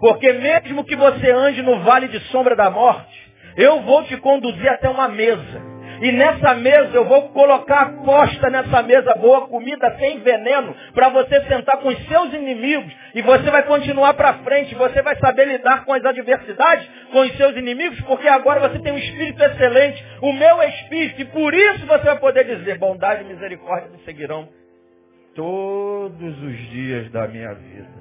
[0.00, 4.68] Porque mesmo que você ande no vale de sombra da morte, eu vou te conduzir
[4.68, 5.62] até uma mesa.
[6.00, 11.42] E nessa mesa eu vou colocar posta nessa mesa boa comida sem veneno para você
[11.44, 15.84] sentar com os seus inimigos e você vai continuar para frente, você vai saber lidar
[15.84, 20.32] com as adversidades, com os seus inimigos, porque agora você tem um espírito excelente, o
[20.32, 24.48] meu espírito, e por isso você vai poder dizer, bondade e misericórdia me seguirão
[25.34, 28.00] todos os dias da minha vida.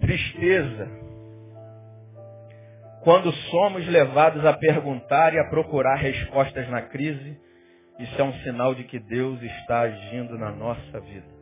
[0.00, 1.13] Tristeza
[3.04, 7.38] quando somos levados a perguntar e a procurar respostas na crise,
[7.98, 11.34] isso é um sinal de que Deus está agindo na nossa vida.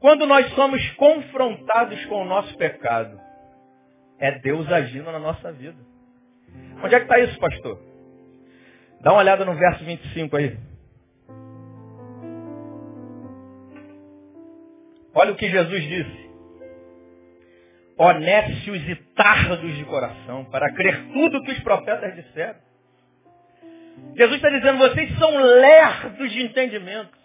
[0.00, 3.20] Quando nós somos confrontados com o nosso pecado,
[4.18, 5.78] é Deus agindo na nossa vida.
[6.82, 7.78] Onde é que está isso, pastor?
[9.02, 10.58] Dá uma olhada no verso 25 aí.
[15.12, 16.19] Olha o que Jesus disse
[18.00, 22.58] honestos e tardos de coração, para crer tudo que os profetas disseram.
[24.16, 27.20] Jesus está dizendo, vocês são lerdos de entendimento.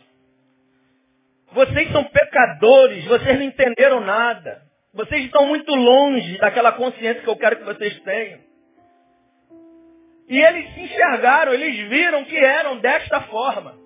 [1.54, 4.64] Vocês são pecadores, vocês não entenderam nada.
[4.94, 8.40] Vocês estão muito longe daquela consciência que eu quero que vocês tenham.
[10.28, 13.78] E eles se enxergaram, eles viram que eram desta forma.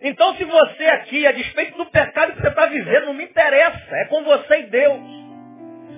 [0.00, 3.96] Então se você aqui, a despeito do pecado que você está vivendo, não me interessa,
[3.96, 5.17] é com você e Deus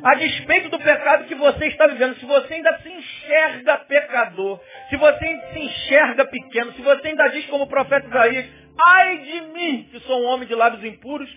[0.03, 4.97] a despeito do pecado que você está vivendo, se você ainda se enxerga pecador, se
[4.97, 8.47] você se enxerga pequeno, se você ainda diz como o profeta Isaías,
[8.87, 11.31] ai de mim, que sou um homem de lábios impuros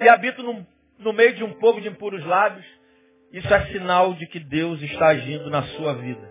[0.00, 0.66] e habito no,
[0.98, 2.64] no meio de um povo de impuros lábios,
[3.32, 6.28] isso é sinal de que Deus está agindo na sua vida.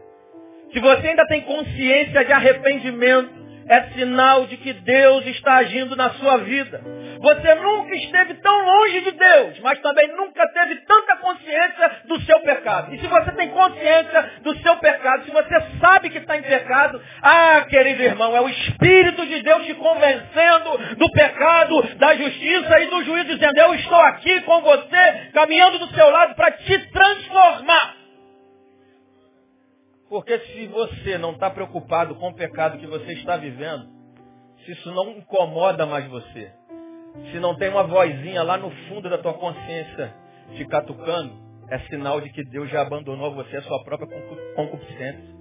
[0.73, 6.09] Se você ainda tem consciência de arrependimento, é sinal de que Deus está agindo na
[6.11, 6.81] sua vida.
[7.21, 12.39] Você nunca esteve tão longe de Deus, mas também nunca teve tanta consciência do seu
[12.39, 12.95] pecado.
[12.95, 16.99] E se você tem consciência do seu pecado, se você sabe que está em pecado,
[17.21, 22.87] ah, querido irmão, é o Espírito de Deus te convencendo do pecado, da justiça e
[22.87, 27.98] do juízo, dizendo, eu estou aqui com você, caminhando do seu lado para te transformar.
[30.09, 33.87] Porque se você não está preocupado com o pecado que você está vivendo,
[34.65, 36.51] se isso não incomoda mais você,
[37.31, 40.13] se não tem uma vozinha lá no fundo da tua consciência
[40.55, 41.31] te catucando,
[41.69, 44.09] é sinal de que Deus já abandonou você a sua própria
[44.55, 45.39] concupiscência.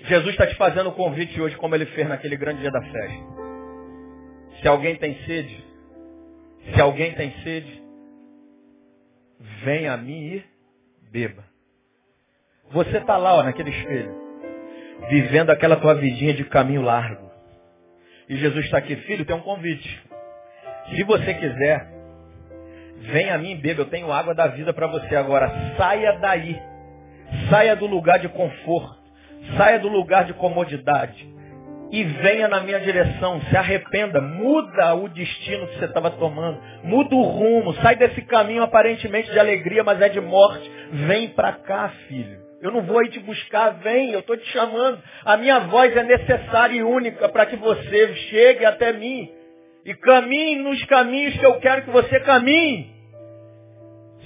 [0.00, 3.24] Jesus está te fazendo o convite hoje, como ele fez naquele grande dia da festa.
[4.60, 5.64] Se alguém tem sede,
[6.74, 7.82] se alguém tem sede,
[9.64, 10.57] venha a mim e
[11.10, 11.44] beba.
[12.70, 14.14] Você está lá, ó, naquele espelho,
[15.08, 17.28] vivendo aquela tua vidinha de caminho largo.
[18.28, 20.02] E Jesus está aqui, filho, tem um convite.
[20.90, 21.88] Se você quiser,
[23.12, 23.82] venha a mim, beba.
[23.82, 25.50] Eu tenho água da vida para você agora.
[25.76, 26.60] Saia daí.
[27.48, 28.98] Saia do lugar de conforto.
[29.56, 31.37] Saia do lugar de comodidade
[31.90, 37.14] e venha na minha direção, se arrependa, muda o destino que você estava tomando, muda
[37.14, 40.70] o rumo, sai desse caminho aparentemente de alegria, mas é de morte.
[40.92, 42.38] Vem para cá, filho.
[42.60, 45.00] Eu não vou aí te buscar, vem, eu estou te chamando.
[45.24, 49.30] A minha voz é necessária e única para que você chegue até mim
[49.84, 52.92] e caminhe nos caminhos que eu quero que você caminhe.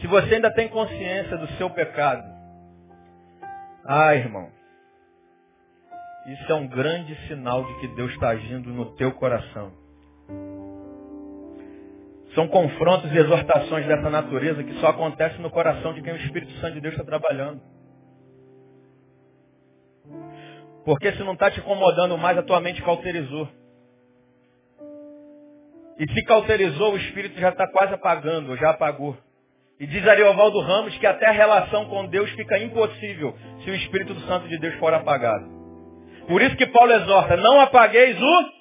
[0.01, 2.25] Se você ainda tem consciência do seu pecado,
[3.87, 4.49] ah, irmão,
[6.27, 9.73] isso é um grande sinal de que Deus está agindo no teu coração.
[12.35, 16.53] São confrontos e exortações dessa natureza que só acontecem no coração de quem o Espírito
[16.61, 17.61] Santo de Deus está trabalhando.
[20.85, 23.49] Porque se não está te incomodando mais, a tua mente cauterizou.
[25.99, 29.17] E se cauterizou, o Espírito já está quase apagando, já apagou.
[29.79, 34.19] E diz Ariovaldo Ramos que até a relação com Deus fica impossível se o Espírito
[34.21, 35.62] Santo de Deus for apagado.
[36.29, 38.53] Por isso que Paulo exorta, não apagueis o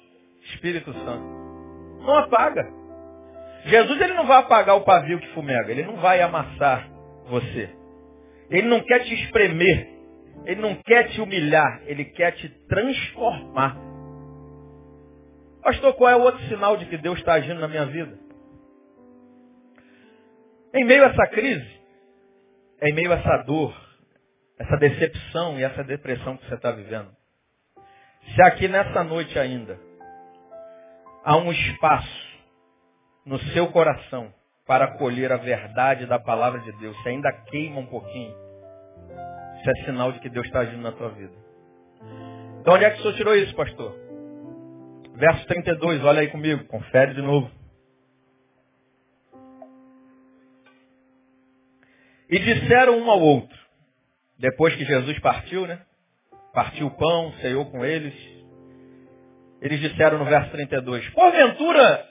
[0.52, 1.24] Espírito Santo.
[2.00, 2.68] Não apaga.
[3.64, 6.88] Jesus ele não vai apagar o pavio que fumega, ele não vai amassar
[7.28, 7.70] você.
[8.50, 9.88] Ele não quer te espremer,
[10.44, 13.76] ele não quer te humilhar, ele quer te transformar.
[15.62, 18.18] Pastor, qual é o outro sinal de que Deus está agindo na minha vida?
[20.74, 21.80] Em meio a essa crise,
[22.82, 23.72] em meio a essa dor,
[24.58, 27.10] essa decepção e essa depressão que você está vivendo,
[28.34, 29.78] se aqui nessa noite ainda
[31.24, 32.32] há um espaço
[33.24, 34.32] no seu coração
[34.66, 38.34] para acolher a verdade da palavra de Deus, se ainda queima um pouquinho,
[39.58, 41.34] isso é sinal de que Deus está agindo na tua vida.
[42.60, 43.94] Então onde é que o senhor tirou isso, pastor?
[45.14, 47.50] Verso 32, olha aí comigo, confere de novo.
[52.30, 53.58] E disseram um ao outro,
[54.38, 55.84] depois que Jesus partiu, né?
[56.52, 58.14] Partiu o pão, ceiou com eles.
[59.60, 62.04] Eles disseram no verso 32, porventura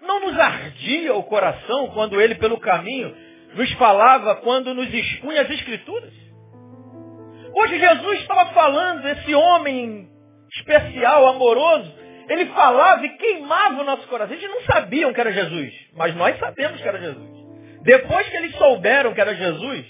[0.00, 3.14] não nos ardia o coração quando ele pelo caminho
[3.54, 6.12] nos falava, quando nos expunha as escrituras?
[7.54, 10.08] Hoje Jesus estava falando, esse homem
[10.54, 11.92] especial, amoroso,
[12.28, 14.34] ele falava e queimava o nosso coração.
[14.34, 17.38] Eles não sabiam que era Jesus, mas nós sabemos que era Jesus.
[17.82, 19.86] Depois que eles souberam que era Jesus,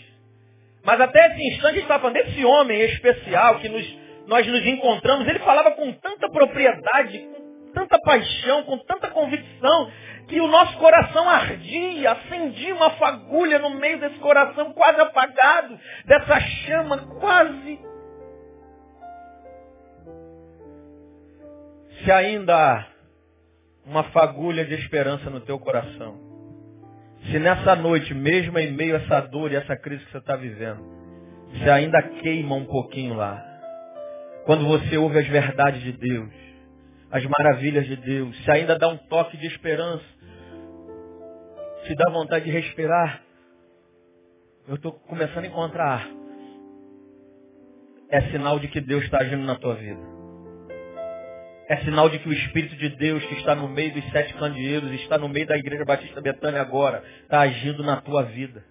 [0.89, 4.67] mas até esse instante a gente está falando desse homem especial que nos, nós nos
[4.67, 9.93] encontramos, ele falava com tanta propriedade, com tanta paixão, com tanta convicção,
[10.29, 16.41] que o nosso coração ardia, acendia uma fagulha no meio desse coração quase apagado, dessa
[16.41, 17.79] chama quase.
[22.03, 22.87] Se ainda há
[23.85, 26.28] uma fagulha de esperança no teu coração,
[27.27, 30.37] se nessa noite, mesmo em meio a essa dor e essa crise que você está
[30.37, 30.83] vivendo,
[31.63, 33.45] se ainda queima um pouquinho lá,
[34.45, 36.31] quando você ouve as verdades de Deus,
[37.11, 40.05] as maravilhas de Deus, se ainda dá um toque de esperança,
[41.87, 43.23] se dá vontade de respirar,
[44.67, 46.09] eu estou começando a encontrar.
[48.11, 50.18] É sinal de que Deus está agindo na tua vida.
[51.69, 54.91] É sinal de que o Espírito de Deus que está no meio dos sete candeeiros,
[54.93, 58.65] está no meio da Igreja Batista Betânia agora, está agindo na tua vida.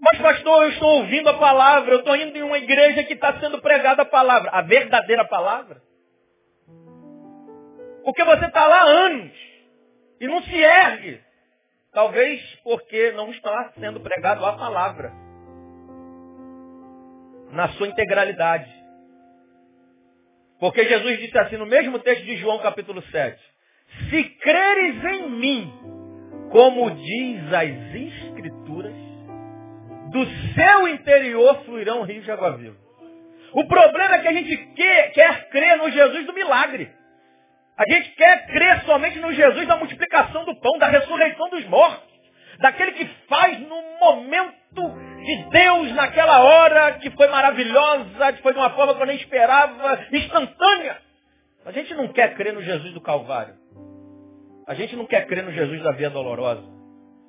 [0.00, 3.40] Mas pastor, eu estou ouvindo a palavra, eu estou indo em uma igreja que está
[3.40, 5.80] sendo pregada a palavra, a verdadeira palavra.
[8.04, 9.32] Porque você está lá anos
[10.20, 11.20] e não se ergue.
[11.92, 15.12] Talvez porque não está sendo pregado a palavra.
[17.50, 18.77] Na sua integralidade.
[20.58, 23.40] Porque Jesus disse assim no mesmo texto de João capítulo 7.
[24.10, 25.72] Se creres em mim,
[26.50, 28.94] como diz as escrituras,
[30.10, 32.76] do seu interior fluirão rios de água viva.
[33.52, 36.90] O problema é que a gente quer, quer crer no Jesus do milagre.
[37.76, 42.08] A gente quer crer somente no Jesus da multiplicação do pão, da ressurreição dos mortos.
[42.58, 44.82] Daquele que faz no momento
[45.28, 49.16] de Deus naquela hora que foi maravilhosa, que foi de uma forma que eu nem
[49.16, 50.96] esperava, instantânea.
[51.66, 53.54] A gente não quer crer no Jesus do Calvário.
[54.66, 56.64] A gente não quer crer no Jesus da Via Dolorosa.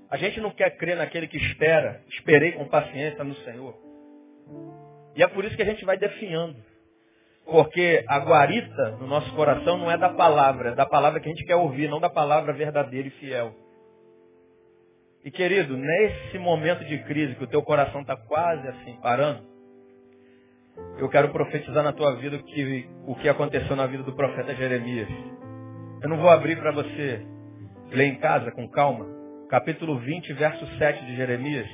[0.10, 3.76] A gente não quer crer naquele que espera, esperei com paciência no Senhor.
[5.18, 6.56] E é por isso que a gente vai definhando.
[7.46, 11.32] Porque a guarita no nosso coração não é da palavra, é da palavra que a
[11.34, 13.54] gente quer ouvir, não da palavra verdadeira e fiel.
[15.24, 19.44] E querido, nesse momento de crise que o teu coração está quase assim parando,
[20.98, 25.10] eu quero profetizar na tua vida que, o que aconteceu na vida do profeta Jeremias.
[26.02, 27.26] Eu não vou abrir para você
[27.92, 29.06] ler em casa com calma.
[29.50, 31.68] Capítulo 20, verso 7 de Jeremias.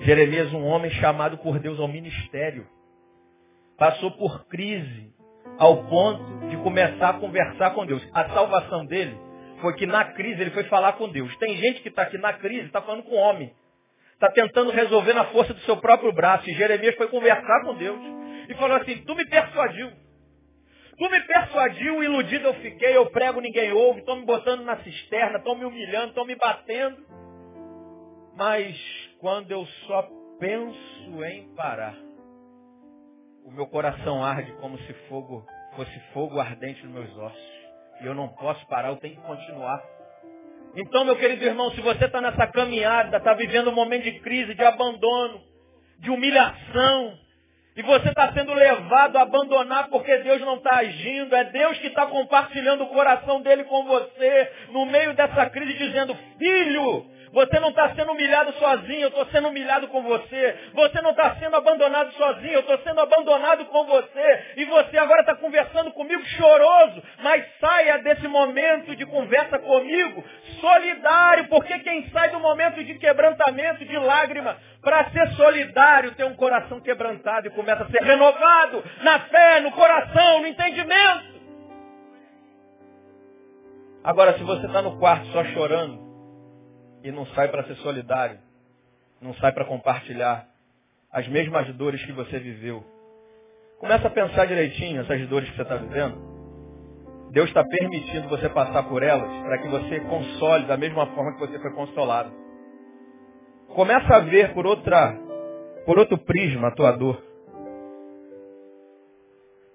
[0.00, 2.66] Jeremias, um homem chamado por Deus ao ministério,
[3.78, 5.12] passou por crise
[5.58, 8.04] ao ponto de começar a conversar com Deus.
[8.12, 9.16] A salvação dele
[9.64, 11.34] foi que na crise ele foi falar com Deus.
[11.38, 13.50] Tem gente que está aqui na crise, está falando com o homem.
[14.12, 16.48] Está tentando resolver na força do seu próprio braço.
[16.50, 17.98] E Jeremias foi conversar com Deus.
[18.46, 19.90] E falou assim, tu me persuadiu.
[20.98, 25.38] Tu me persuadiu, iludido eu fiquei, eu prego, ninguém ouve, estão me botando na cisterna,
[25.38, 26.98] estão me humilhando, estão me batendo.
[28.36, 28.76] Mas
[29.18, 30.06] quando eu só
[30.38, 31.96] penso em parar,
[33.46, 37.53] o meu coração arde como se fogo fosse fogo ardente nos meus ossos.
[38.04, 39.82] E eu não posso parar, eu tenho que continuar.
[40.76, 44.54] Então, meu querido irmão, se você está nessa caminhada, está vivendo um momento de crise,
[44.54, 45.40] de abandono,
[46.00, 47.18] de humilhação,
[47.74, 51.86] e você está sendo levado a abandonar porque Deus não está agindo, é Deus que
[51.86, 57.70] está compartilhando o coração dele com você, no meio dessa crise, dizendo, filho, Você não
[57.70, 60.56] está sendo humilhado sozinho, eu estou sendo humilhado com você.
[60.72, 64.44] Você não está sendo abandonado sozinho, eu estou sendo abandonado com você.
[64.56, 70.24] E você agora está conversando comigo choroso, mas saia desse momento de conversa comigo
[70.60, 76.36] solidário, porque quem sai do momento de quebrantamento, de lágrima, para ser solidário, tem um
[76.36, 81.34] coração quebrantado e começa a ser renovado na fé, no coração, no entendimento.
[84.04, 86.03] Agora, se você está no quarto só chorando
[87.04, 88.38] e não sai para ser solidário,
[89.20, 90.48] não sai para compartilhar
[91.12, 92.82] as mesmas dores que você viveu,
[93.78, 96.32] começa a pensar direitinho essas dores que você está vivendo.
[97.30, 101.40] Deus está permitindo você passar por elas para que você console da mesma forma que
[101.40, 102.32] você foi consolado.
[103.74, 105.14] Começa a ver por outra,
[105.84, 107.22] por outro prisma a tua dor.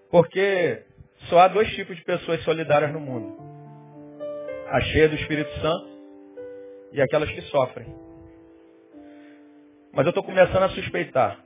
[0.09, 0.83] Porque
[1.27, 3.49] só há dois tipos de pessoas solidárias no mundo
[4.71, 5.88] a cheia do Espírito Santo
[6.91, 7.87] e aquelas que sofrem.
[9.93, 11.39] Mas eu estou começando a suspeitar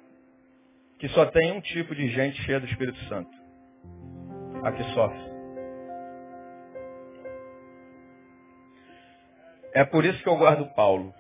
[1.00, 3.32] que só tem um tipo de gente cheia do Espírito Santo.
[4.64, 5.34] A que sofre.
[9.74, 11.14] É por isso que eu guardo Paulo.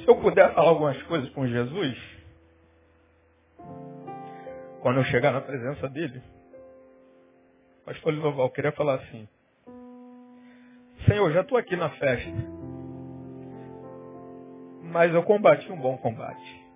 [0.00, 1.96] Se eu puder falar algumas coisas com Jesus,
[4.80, 6.22] quando eu chegar na presença dele,
[7.84, 9.28] Pastor Linoval, queria falar assim.
[11.06, 12.58] Senhor, já estou aqui na festa.
[14.82, 16.66] Mas eu combati um bom combate.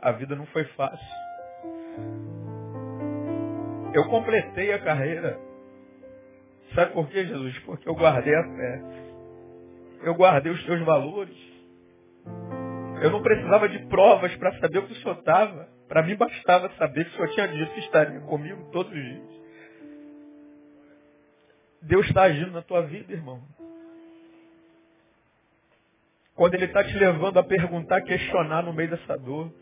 [0.00, 1.16] A vida não foi fácil.
[3.92, 5.38] Eu completei a carreira.
[6.74, 7.58] Sabe por quê, Jesus?
[7.60, 8.82] Porque eu guardei a fé.
[10.02, 11.36] Eu guardei os teus valores.
[13.02, 15.68] Eu não precisava de provas para saber o que o Senhor estava.
[15.88, 19.37] Para mim bastava saber que o Senhor tinha dito que estaria comigo todos os dias.
[21.82, 23.42] Deus está agindo na tua vida, irmão.
[26.34, 29.52] Quando Ele está te levando a perguntar, questionar no meio dessa dor.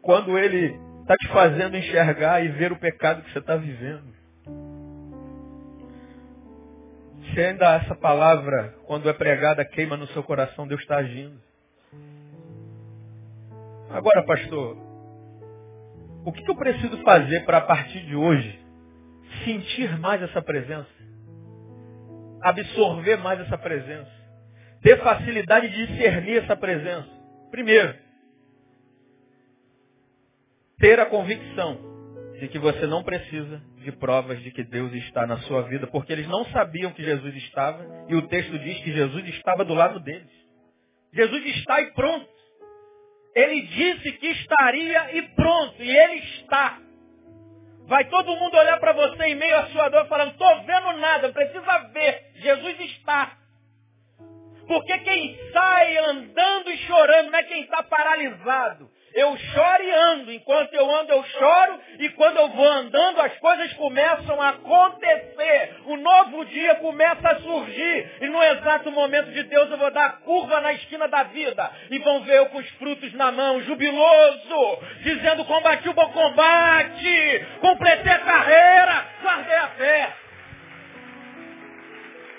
[0.00, 4.12] Quando Ele está te fazendo enxergar e ver o pecado que você está vivendo.
[7.32, 11.40] Se ainda essa palavra, quando é pregada, queima no seu coração, Deus está agindo.
[13.90, 14.76] Agora, pastor,
[16.24, 18.61] o que eu preciso fazer para a partir de hoje
[19.44, 20.90] sentir mais essa presença,
[22.42, 24.10] absorver mais essa presença,
[24.82, 27.08] ter facilidade de discernir essa presença.
[27.50, 27.94] Primeiro,
[30.78, 31.78] ter a convicção
[32.40, 36.12] de que você não precisa de provas de que Deus está na sua vida, porque
[36.12, 40.00] eles não sabiam que Jesus estava, e o texto diz que Jesus estava do lado
[40.00, 40.30] deles.
[41.12, 42.28] Jesus está e pronto.
[43.34, 46.80] Ele disse que estaria e pronto, e ele está.
[47.86, 51.32] Vai todo mundo olhar para você em meio à sua dor falando, estou vendo nada,
[51.32, 52.32] precisa ver.
[52.36, 53.36] Jesus está.
[54.66, 58.90] Porque quem sai andando e chorando não é quem está paralisado.
[59.14, 60.32] Eu choro e ando.
[60.32, 61.80] Enquanto eu ando, eu choro.
[61.98, 65.76] E quando eu vou andando, as coisas começam a acontecer.
[65.86, 68.10] O novo dia começa a surgir.
[68.20, 71.70] E no exato momento de Deus, eu vou dar a curva na esquina da vida.
[71.90, 77.46] E vão ver eu com os frutos na mão, jubiloso, dizendo: combati o bom combate,
[77.60, 80.12] completei a carreira, guardei a fé.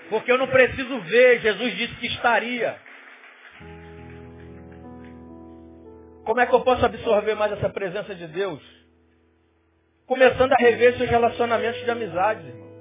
[0.09, 2.82] Porque eu não preciso ver, Jesus disse que estaria.
[6.26, 8.61] Como é que eu posso absorver mais essa presença de Deus?
[10.07, 12.74] Começando a rever seus relacionamentos de amizade, irmão.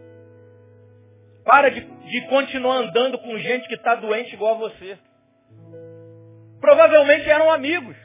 [1.44, 4.98] Para de, de continuar andando com gente que está doente igual a você.
[6.60, 7.96] Provavelmente eram amigos.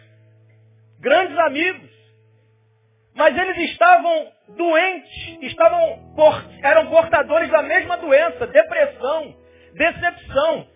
[0.99, 1.89] Grandes amigos.
[3.13, 6.13] Mas eles estavam doentes, estavam
[6.63, 9.35] eram portadores da mesma doença, depressão,
[9.73, 10.67] decepção.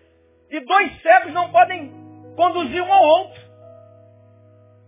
[0.50, 1.92] E dois cegos não podem
[2.36, 3.51] conduzir um ao outro.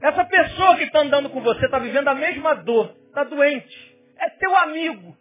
[0.03, 3.95] Essa pessoa que está andando com você está vivendo a mesma dor, está doente.
[4.19, 5.17] É teu amigo.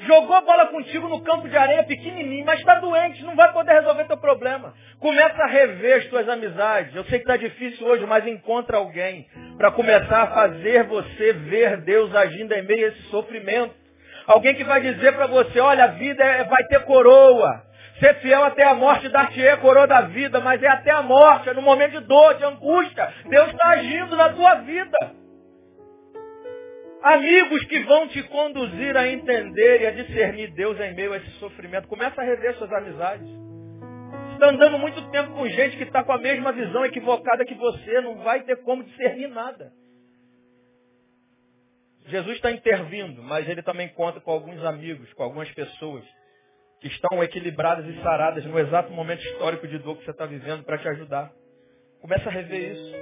[0.00, 4.04] Jogou bola contigo no campo de areia pequenininho, mas está doente, não vai poder resolver
[4.04, 4.74] teu problema.
[5.00, 6.94] Começa a rever as tuas amizades.
[6.94, 11.78] Eu sei que está difícil hoje, mas encontra alguém para começar a fazer você ver
[11.78, 13.74] Deus agindo em meio a esse sofrimento.
[14.26, 17.62] Alguém que vai dizer para você, olha, a vida é, vai ter coroa.
[17.98, 21.48] Ser fiel até a morte, dar-te a coroa da vida, mas é até a morte,
[21.48, 23.12] é no momento de dor, de angústia.
[23.28, 25.14] Deus está agindo na tua vida.
[27.02, 31.30] Amigos que vão te conduzir a entender e a discernir Deus em meio a esse
[31.38, 31.88] sofrimento.
[31.88, 33.28] Começa a rever suas amizades.
[34.32, 38.00] Está andando muito tempo com gente que está com a mesma visão equivocada que você,
[38.02, 39.72] não vai ter como discernir nada.
[42.08, 46.04] Jesus está intervindo, mas ele também conta com alguns amigos, com algumas pessoas
[46.80, 50.62] que estão equilibradas e saradas no exato momento histórico de dor que você está vivendo
[50.64, 51.32] para te ajudar.
[52.00, 52.94] Começa a rever isso.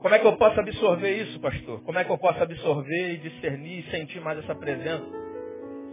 [0.00, 1.82] Como é que eu posso absorver isso, pastor?
[1.82, 5.04] Como é que eu posso absorver e discernir e sentir mais essa presença?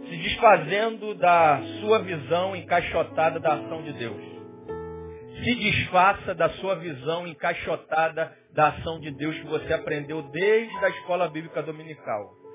[0.08, 4.36] Se desfazendo da sua visão encaixotada da ação de Deus
[5.42, 10.88] se desfaça da sua visão encaixotada da ação de Deus que você aprendeu desde a
[10.88, 12.45] escola bíblica dominical.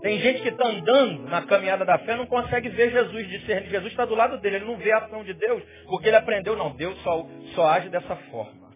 [0.00, 3.68] Tem gente que está andando na caminhada da fé não consegue ver Jesus discernir.
[3.68, 6.56] Jesus está do lado dele, ele não vê a ação de Deus, porque ele aprendeu,
[6.56, 8.72] não, Deus só, só age dessa forma.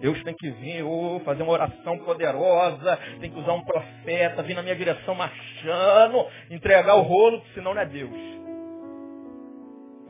[0.00, 4.54] Deus tem que vir, oh, fazer uma oração poderosa, tem que usar um profeta, vir
[4.54, 8.10] na minha direção marchando, entregar o rolo, senão não é Deus.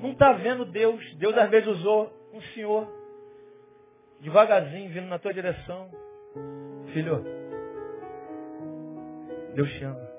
[0.00, 1.04] Não está vendo Deus.
[1.16, 2.88] Deus às vezes usou um senhor
[4.20, 5.90] devagarzinho vindo na tua direção.
[6.92, 7.24] Filho,
[9.54, 10.10] Deus te ama.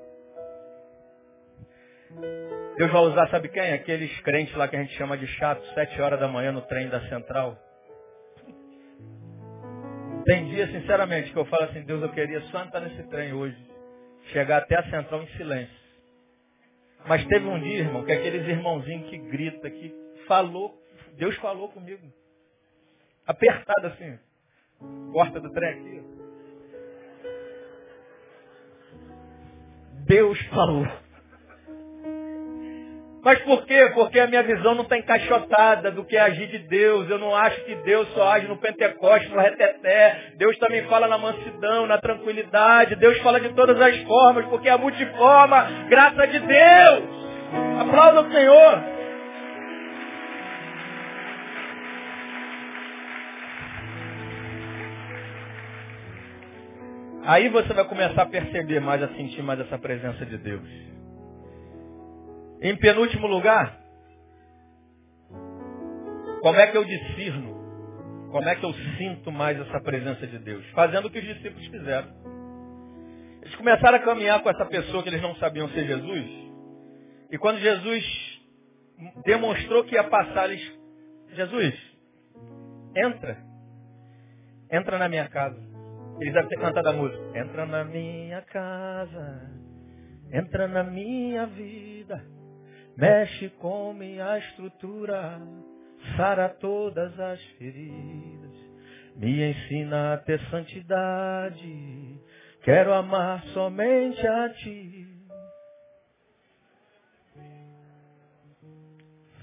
[2.77, 3.73] Deus vai usar, sabe quem?
[3.73, 6.89] Aqueles crentes lá que a gente chama de chato, sete horas da manhã no trem
[6.89, 7.57] da central.
[10.25, 13.57] Tem dia, sinceramente, que eu falo assim, Deus, eu queria só entrar nesse trem hoje.
[14.31, 15.81] Chegar até a central em silêncio.
[17.07, 19.93] Mas teve um dia, irmão, que aqueles irmãozinhos que grita, que
[20.27, 20.79] falou,
[21.17, 22.07] Deus falou comigo.
[23.25, 24.19] Apertado assim.
[25.11, 26.20] Porta do trem aqui.
[30.11, 30.85] Deus falou.
[33.23, 33.91] Mas por quê?
[33.93, 37.09] Porque a minha visão não está encaixotada do que é agir de Deus.
[37.09, 40.33] Eu não acho que Deus só age no Pentecoste, no reteté.
[40.35, 42.97] Deus também fala na mansidão, na tranquilidade.
[42.97, 47.03] Deus fala de todas as formas, porque é a multiforma, graça de Deus.
[47.79, 49.00] Aplauda o Senhor.
[57.31, 60.67] Aí você vai começar a perceber mais, a sentir mais essa presença de Deus.
[62.61, 63.79] Em penúltimo lugar,
[66.41, 68.29] como é que eu discerno?
[68.33, 70.69] Como é que eu sinto mais essa presença de Deus?
[70.71, 72.09] Fazendo o que os discípulos fizeram.
[73.43, 76.51] Eles começaram a caminhar com essa pessoa que eles não sabiam ser Jesus.
[77.31, 78.41] E quando Jesus
[79.23, 80.69] demonstrou que ia passar, eles,
[81.29, 81.79] Jesus,
[82.93, 83.37] entra.
[84.69, 85.70] Entra na minha casa.
[86.19, 87.39] Eles devem ter cantado a música.
[87.39, 89.51] Entra na minha casa.
[90.31, 92.23] Entra na minha vida
[92.97, 95.41] mexe com minha estrutura,
[96.15, 98.51] sara todas as feridas,
[99.15, 102.19] me ensina a ter santidade,
[102.63, 105.07] quero amar somente a ti.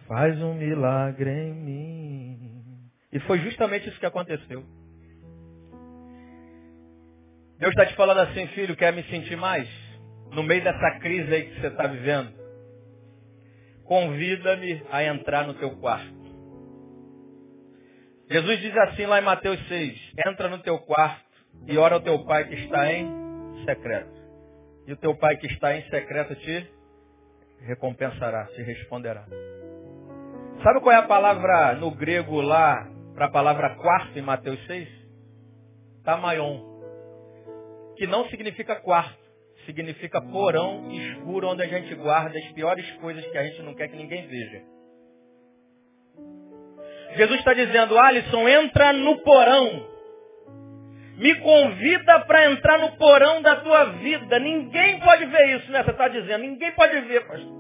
[0.07, 2.91] Faz um milagre em mim.
[3.13, 4.65] E foi justamente isso que aconteceu.
[7.59, 9.69] Deus está te falando assim, filho, quer me sentir mais?
[10.33, 12.39] No meio dessa crise aí que você está vivendo
[13.89, 16.19] convida-me a entrar no teu quarto.
[18.31, 21.25] Jesus diz assim lá em Mateus 6, entra no teu quarto
[21.67, 24.13] e ora ao teu pai que está em secreto.
[24.87, 26.71] E o teu pai que está em secreto te
[27.63, 29.25] recompensará, te responderá.
[30.63, 34.87] Sabe qual é a palavra no grego lá para a palavra quarto em Mateus 6?
[36.05, 36.68] Tamaion.
[37.99, 39.29] Que não significa quarto
[39.69, 43.89] significa porão escuro onde a gente guarda as piores coisas que a gente não quer
[43.89, 44.63] que ninguém veja.
[47.17, 49.87] Jesus está dizendo, Alisson, entra no porão.
[51.19, 54.39] Me convida para entrar no porão da tua vida.
[54.39, 55.83] Ninguém pode ver isso, né?
[55.83, 57.59] Você está dizendo, ninguém pode ver, pastor.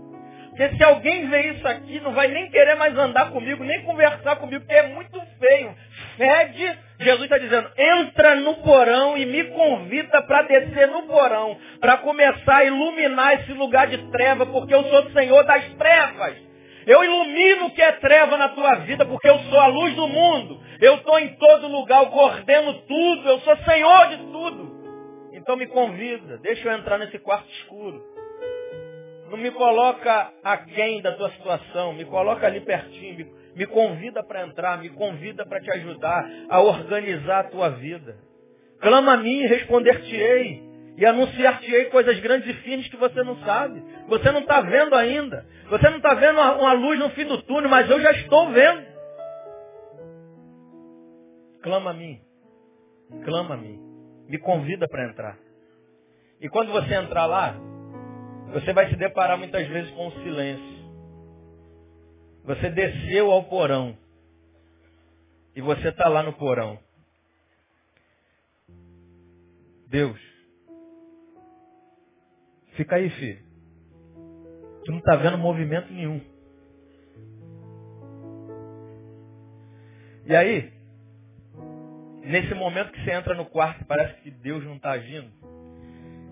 [0.50, 4.36] Porque se alguém ver isso aqui, não vai nem querer mais andar comigo, nem conversar
[4.36, 5.74] comigo, porque é muito feio.
[6.18, 11.98] Fede Jesus está dizendo, entra no porão e me convida para descer no porão, para
[11.98, 16.36] começar a iluminar esse lugar de treva, porque eu sou o Senhor das trevas.
[16.84, 20.08] Eu ilumino o que é treva na tua vida, porque eu sou a luz do
[20.08, 20.60] mundo.
[20.80, 24.78] Eu estou em todo lugar, eu coordeno tudo, eu sou Senhor de tudo.
[25.34, 28.02] Então me convida, deixa eu entrar nesse quarto escuro.
[29.30, 33.28] Não me coloca aquém da tua situação, me coloca ali pertinho,
[33.58, 38.16] me convida para entrar, me convida para te ajudar a organizar a tua vida.
[38.80, 40.62] Clama a mim e responder-te-ei.
[40.96, 43.82] E anunciar-te-ei coisas grandes e finas que você não sabe.
[44.06, 45.44] Você não está vendo ainda.
[45.70, 48.86] Você não está vendo uma luz no fim do túnel, mas eu já estou vendo.
[51.60, 52.20] Clama a mim.
[53.24, 53.80] Clama a mim.
[54.28, 55.36] Me convida para entrar.
[56.40, 57.56] E quando você entrar lá,
[58.52, 60.77] você vai se deparar muitas vezes com o silêncio.
[62.48, 63.94] Você desceu ao porão.
[65.54, 66.78] E você está lá no porão.
[69.86, 70.18] Deus.
[72.72, 73.38] Fica aí, filho.
[74.82, 76.22] Tu não está vendo movimento nenhum.
[80.24, 80.72] E aí,
[82.22, 85.30] nesse momento que você entra no quarto, parece que Deus não está agindo.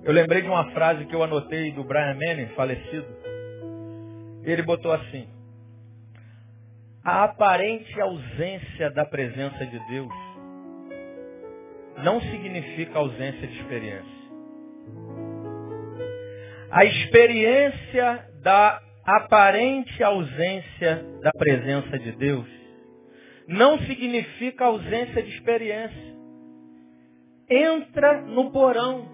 [0.03, 3.07] Eu lembrei de uma frase que eu anotei do Brian Manning, falecido.
[4.45, 5.36] Ele botou assim:
[7.07, 10.12] A aparente ausência da presença de Deus
[12.02, 14.16] não significa ausência de experiência.
[16.68, 22.48] A experiência da aparente ausência da presença de Deus
[23.46, 26.16] não significa ausência de experiência.
[27.48, 29.09] Entra no porão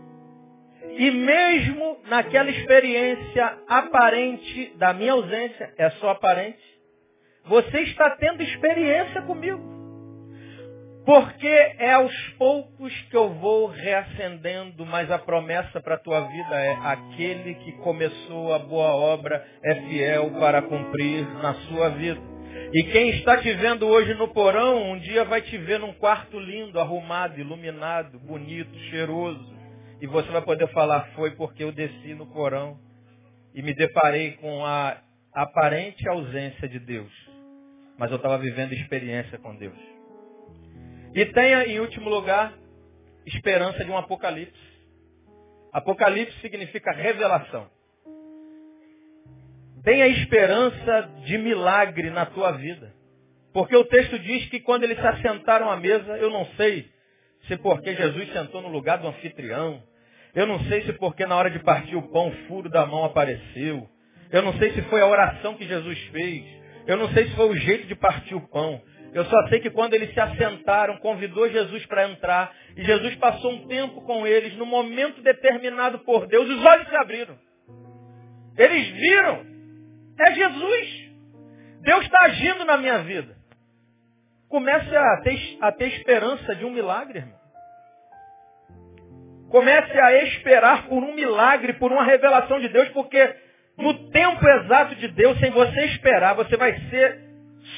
[0.96, 6.71] e mesmo naquela experiência aparente da minha ausência, é só aparente,
[7.46, 9.72] você está tendo experiência comigo.
[11.04, 16.54] Porque é aos poucos que eu vou reacendendo, mas a promessa para a tua vida
[16.54, 22.20] é aquele que começou a boa obra é fiel para cumprir na sua vida.
[22.72, 26.38] E quem está te vendo hoje no porão, um dia vai te ver num quarto
[26.38, 29.52] lindo, arrumado, iluminado, bonito, cheiroso.
[30.00, 32.78] E você vai poder falar, foi porque eu desci no porão
[33.54, 34.96] e me deparei com a
[35.34, 37.12] aparente ausência de Deus.
[37.98, 39.78] Mas eu estava vivendo experiência com Deus.
[41.14, 42.54] E tenha, em último lugar,
[43.26, 44.72] esperança de um apocalipse.
[45.72, 47.70] Apocalipse significa revelação.
[49.84, 52.94] Tenha esperança de milagre na tua vida.
[53.52, 56.90] Porque o texto diz que quando eles se assentaram à mesa, eu não sei
[57.46, 59.82] se porque Jesus sentou no lugar do anfitrião,
[60.34, 63.04] eu não sei se porque na hora de partir o pão o furo da mão
[63.04, 63.88] apareceu.
[64.30, 66.61] Eu não sei se foi a oração que Jesus fez.
[66.86, 68.82] Eu não sei se foi o jeito de partir o pão.
[69.14, 72.54] Eu só sei que quando eles se assentaram, convidou Jesus para entrar.
[72.76, 76.96] E Jesus passou um tempo com eles, no momento determinado por Deus, os olhos se
[76.96, 77.38] abriram.
[78.56, 79.46] Eles viram.
[80.18, 81.12] É Jesus.
[81.82, 83.36] Deus está agindo na minha vida.
[84.48, 87.40] Comece a ter, a ter esperança de um milagre, irmão.
[89.50, 93.34] Comece a esperar por um milagre, por uma revelação de Deus, porque
[93.82, 97.20] no tempo exato de Deus, sem você esperar, você vai ser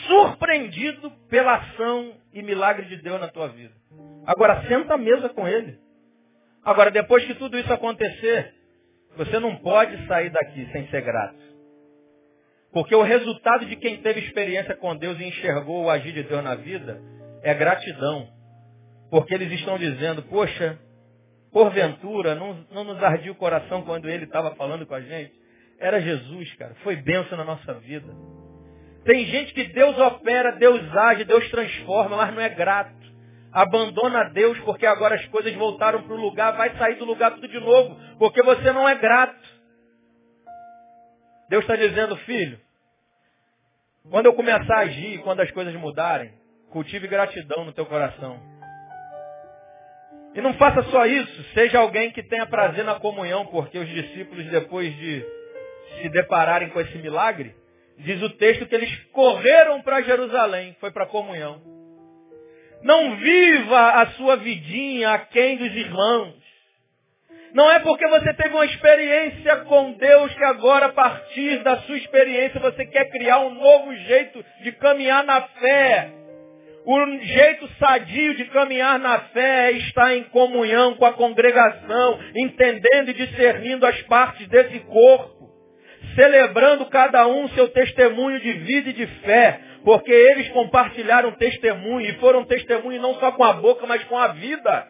[0.07, 3.73] surpreendido pela ação e milagre de Deus na tua vida.
[4.27, 5.79] Agora, senta à mesa com Ele.
[6.65, 8.55] Agora, depois que tudo isso acontecer,
[9.17, 11.43] você não pode sair daqui sem ser grato.
[12.73, 16.43] Porque o resultado de quem teve experiência com Deus e enxergou o agir de Deus
[16.43, 17.01] na vida
[17.43, 18.29] é gratidão.
[19.11, 20.79] Porque eles estão dizendo, poxa,
[21.55, 25.33] Porventura, não, não nos ardia o coração quando ele estava falando com a gente?
[25.79, 26.75] Era Jesus, cara.
[26.83, 28.13] Foi bênção na nossa vida.
[29.05, 33.05] Tem gente que Deus opera, Deus age, Deus transforma, mas não é grato.
[33.53, 37.47] Abandona Deus porque agora as coisas voltaram para o lugar, vai sair do lugar tudo
[37.47, 39.55] de novo, porque você não é grato.
[41.49, 42.59] Deus está dizendo, filho,
[44.11, 46.33] quando eu começar a agir, quando as coisas mudarem,
[46.71, 48.41] cultive gratidão no teu coração.
[50.35, 54.45] E não faça só isso, seja alguém que tenha prazer na comunhão, porque os discípulos,
[54.47, 55.25] depois de
[56.01, 57.55] se depararem com esse milagre,
[57.99, 61.61] diz o texto que eles correram para Jerusalém, foi para a comunhão.
[62.83, 66.35] Não viva a sua vidinha aquém dos irmãos.
[67.55, 71.97] Não é porque você teve uma experiência com Deus que agora, a partir da sua
[71.97, 76.11] experiência, você quer criar um novo jeito de caminhar na fé.
[76.85, 83.11] O jeito sadio de caminhar na fé é estar em comunhão com a congregação, entendendo
[83.11, 85.44] e discernindo as partes desse corpo,
[86.15, 92.19] celebrando cada um seu testemunho de vida e de fé, porque eles compartilharam testemunho e
[92.19, 94.89] foram testemunho não só com a boca, mas com a vida.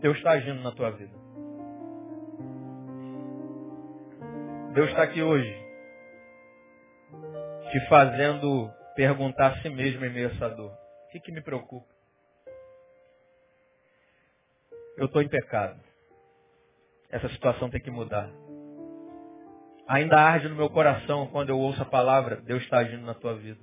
[0.00, 1.14] Deus está agindo na tua vida.
[4.74, 5.70] Deus está aqui hoje
[7.70, 10.72] te fazendo perguntar a si mesmo em meio a essa dor.
[10.72, 11.88] O que, que me preocupa?
[14.96, 15.89] Eu estou em pecado.
[17.10, 18.30] Essa situação tem que mudar.
[19.88, 23.34] Ainda arde no meu coração quando eu ouço a palavra, Deus está agindo na tua
[23.34, 23.58] vida.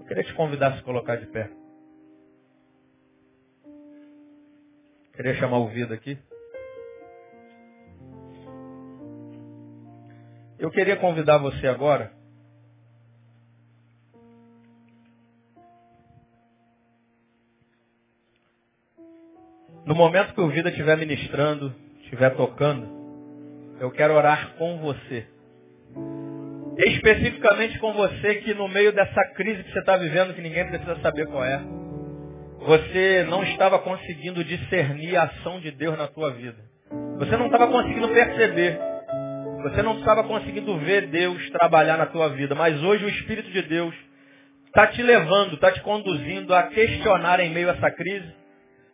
[0.00, 1.50] Eu queria te convidar a se colocar de pé.
[5.14, 6.18] Queria chamar o Vida aqui.
[10.58, 12.16] Eu queria convidar você agora
[19.86, 21.72] No momento que o Vida estiver ministrando,
[22.06, 22.88] estiver tocando,
[23.80, 25.26] eu quero orar com você.
[26.78, 30.96] Especificamente com você que no meio dessa crise que você está vivendo, que ninguém precisa
[31.00, 31.60] saber qual é,
[32.60, 36.58] você não estava conseguindo discernir a ação de Deus na tua vida.
[37.18, 38.78] Você não estava conseguindo perceber.
[39.62, 42.54] Você não estava conseguindo ver Deus trabalhar na tua vida.
[42.54, 43.94] Mas hoje o Espírito de Deus
[44.66, 48.32] está te levando, está te conduzindo a questionar em meio a essa crise,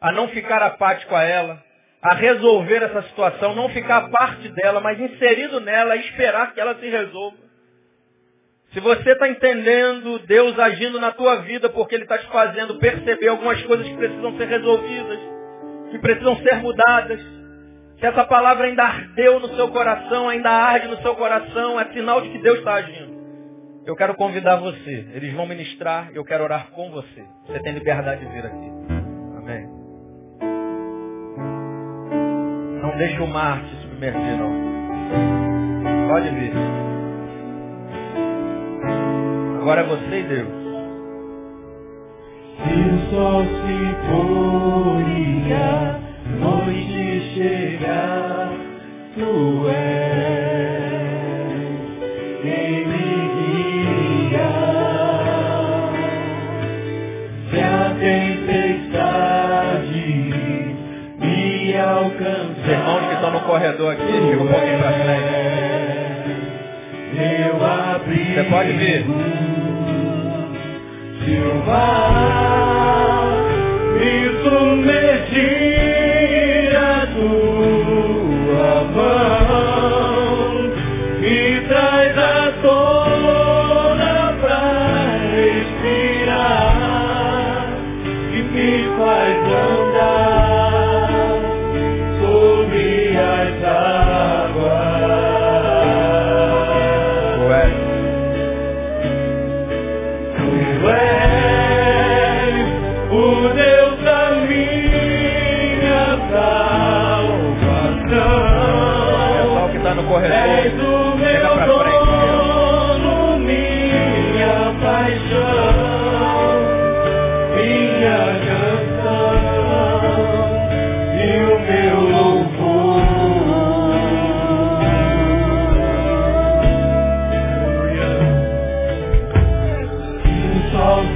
[0.00, 1.62] a não ficar apático a ela,
[2.02, 6.88] a resolver essa situação, não ficar parte dela, mas inserido nela, esperar que ela se
[6.88, 7.36] resolva.
[8.72, 13.28] Se você está entendendo Deus agindo na tua vida porque Ele está te fazendo perceber
[13.28, 15.18] algumas coisas que precisam ser resolvidas,
[15.90, 17.20] que precisam ser mudadas,
[18.00, 22.20] se essa palavra ainda ardeu no seu coração, ainda arde no seu coração, é sinal
[22.22, 23.12] de que Deus está agindo.
[23.86, 25.06] Eu quero convidar você.
[25.12, 27.24] Eles vão ministrar, eu quero orar com você.
[27.46, 28.70] Você tem liberdade de vir aqui.
[29.36, 29.81] Amém.
[32.92, 34.52] Não deixe o mar te submergir, não.
[36.08, 36.52] Pode vir.
[39.60, 40.48] Agora é você e Deus.
[42.58, 46.00] Se o sol se pôr e a
[46.38, 48.52] noite chegar,
[49.14, 50.51] tu és
[63.42, 66.32] corredor aqui, chega um pouquinho pra frente.
[67.42, 68.34] eu abri.
[68.34, 69.04] Você pode vir.
[71.24, 73.42] Se o mar
[73.94, 75.52] me submergir
[76.76, 79.41] a tua mão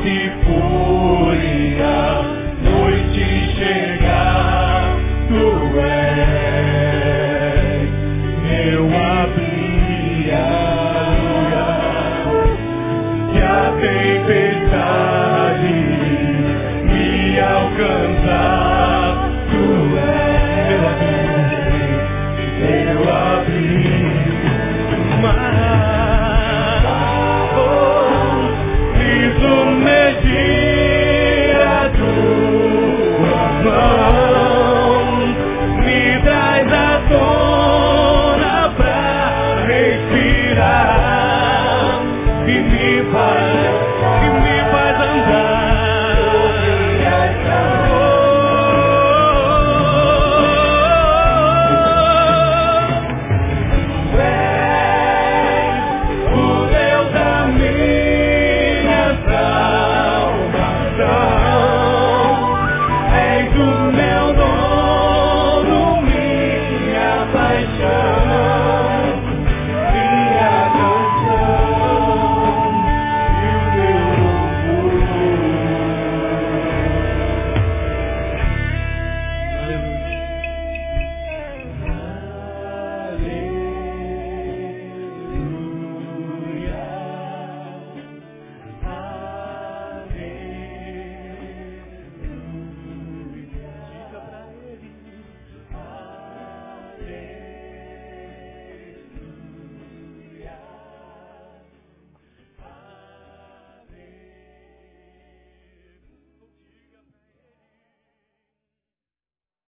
[0.07, 0.66] se pôr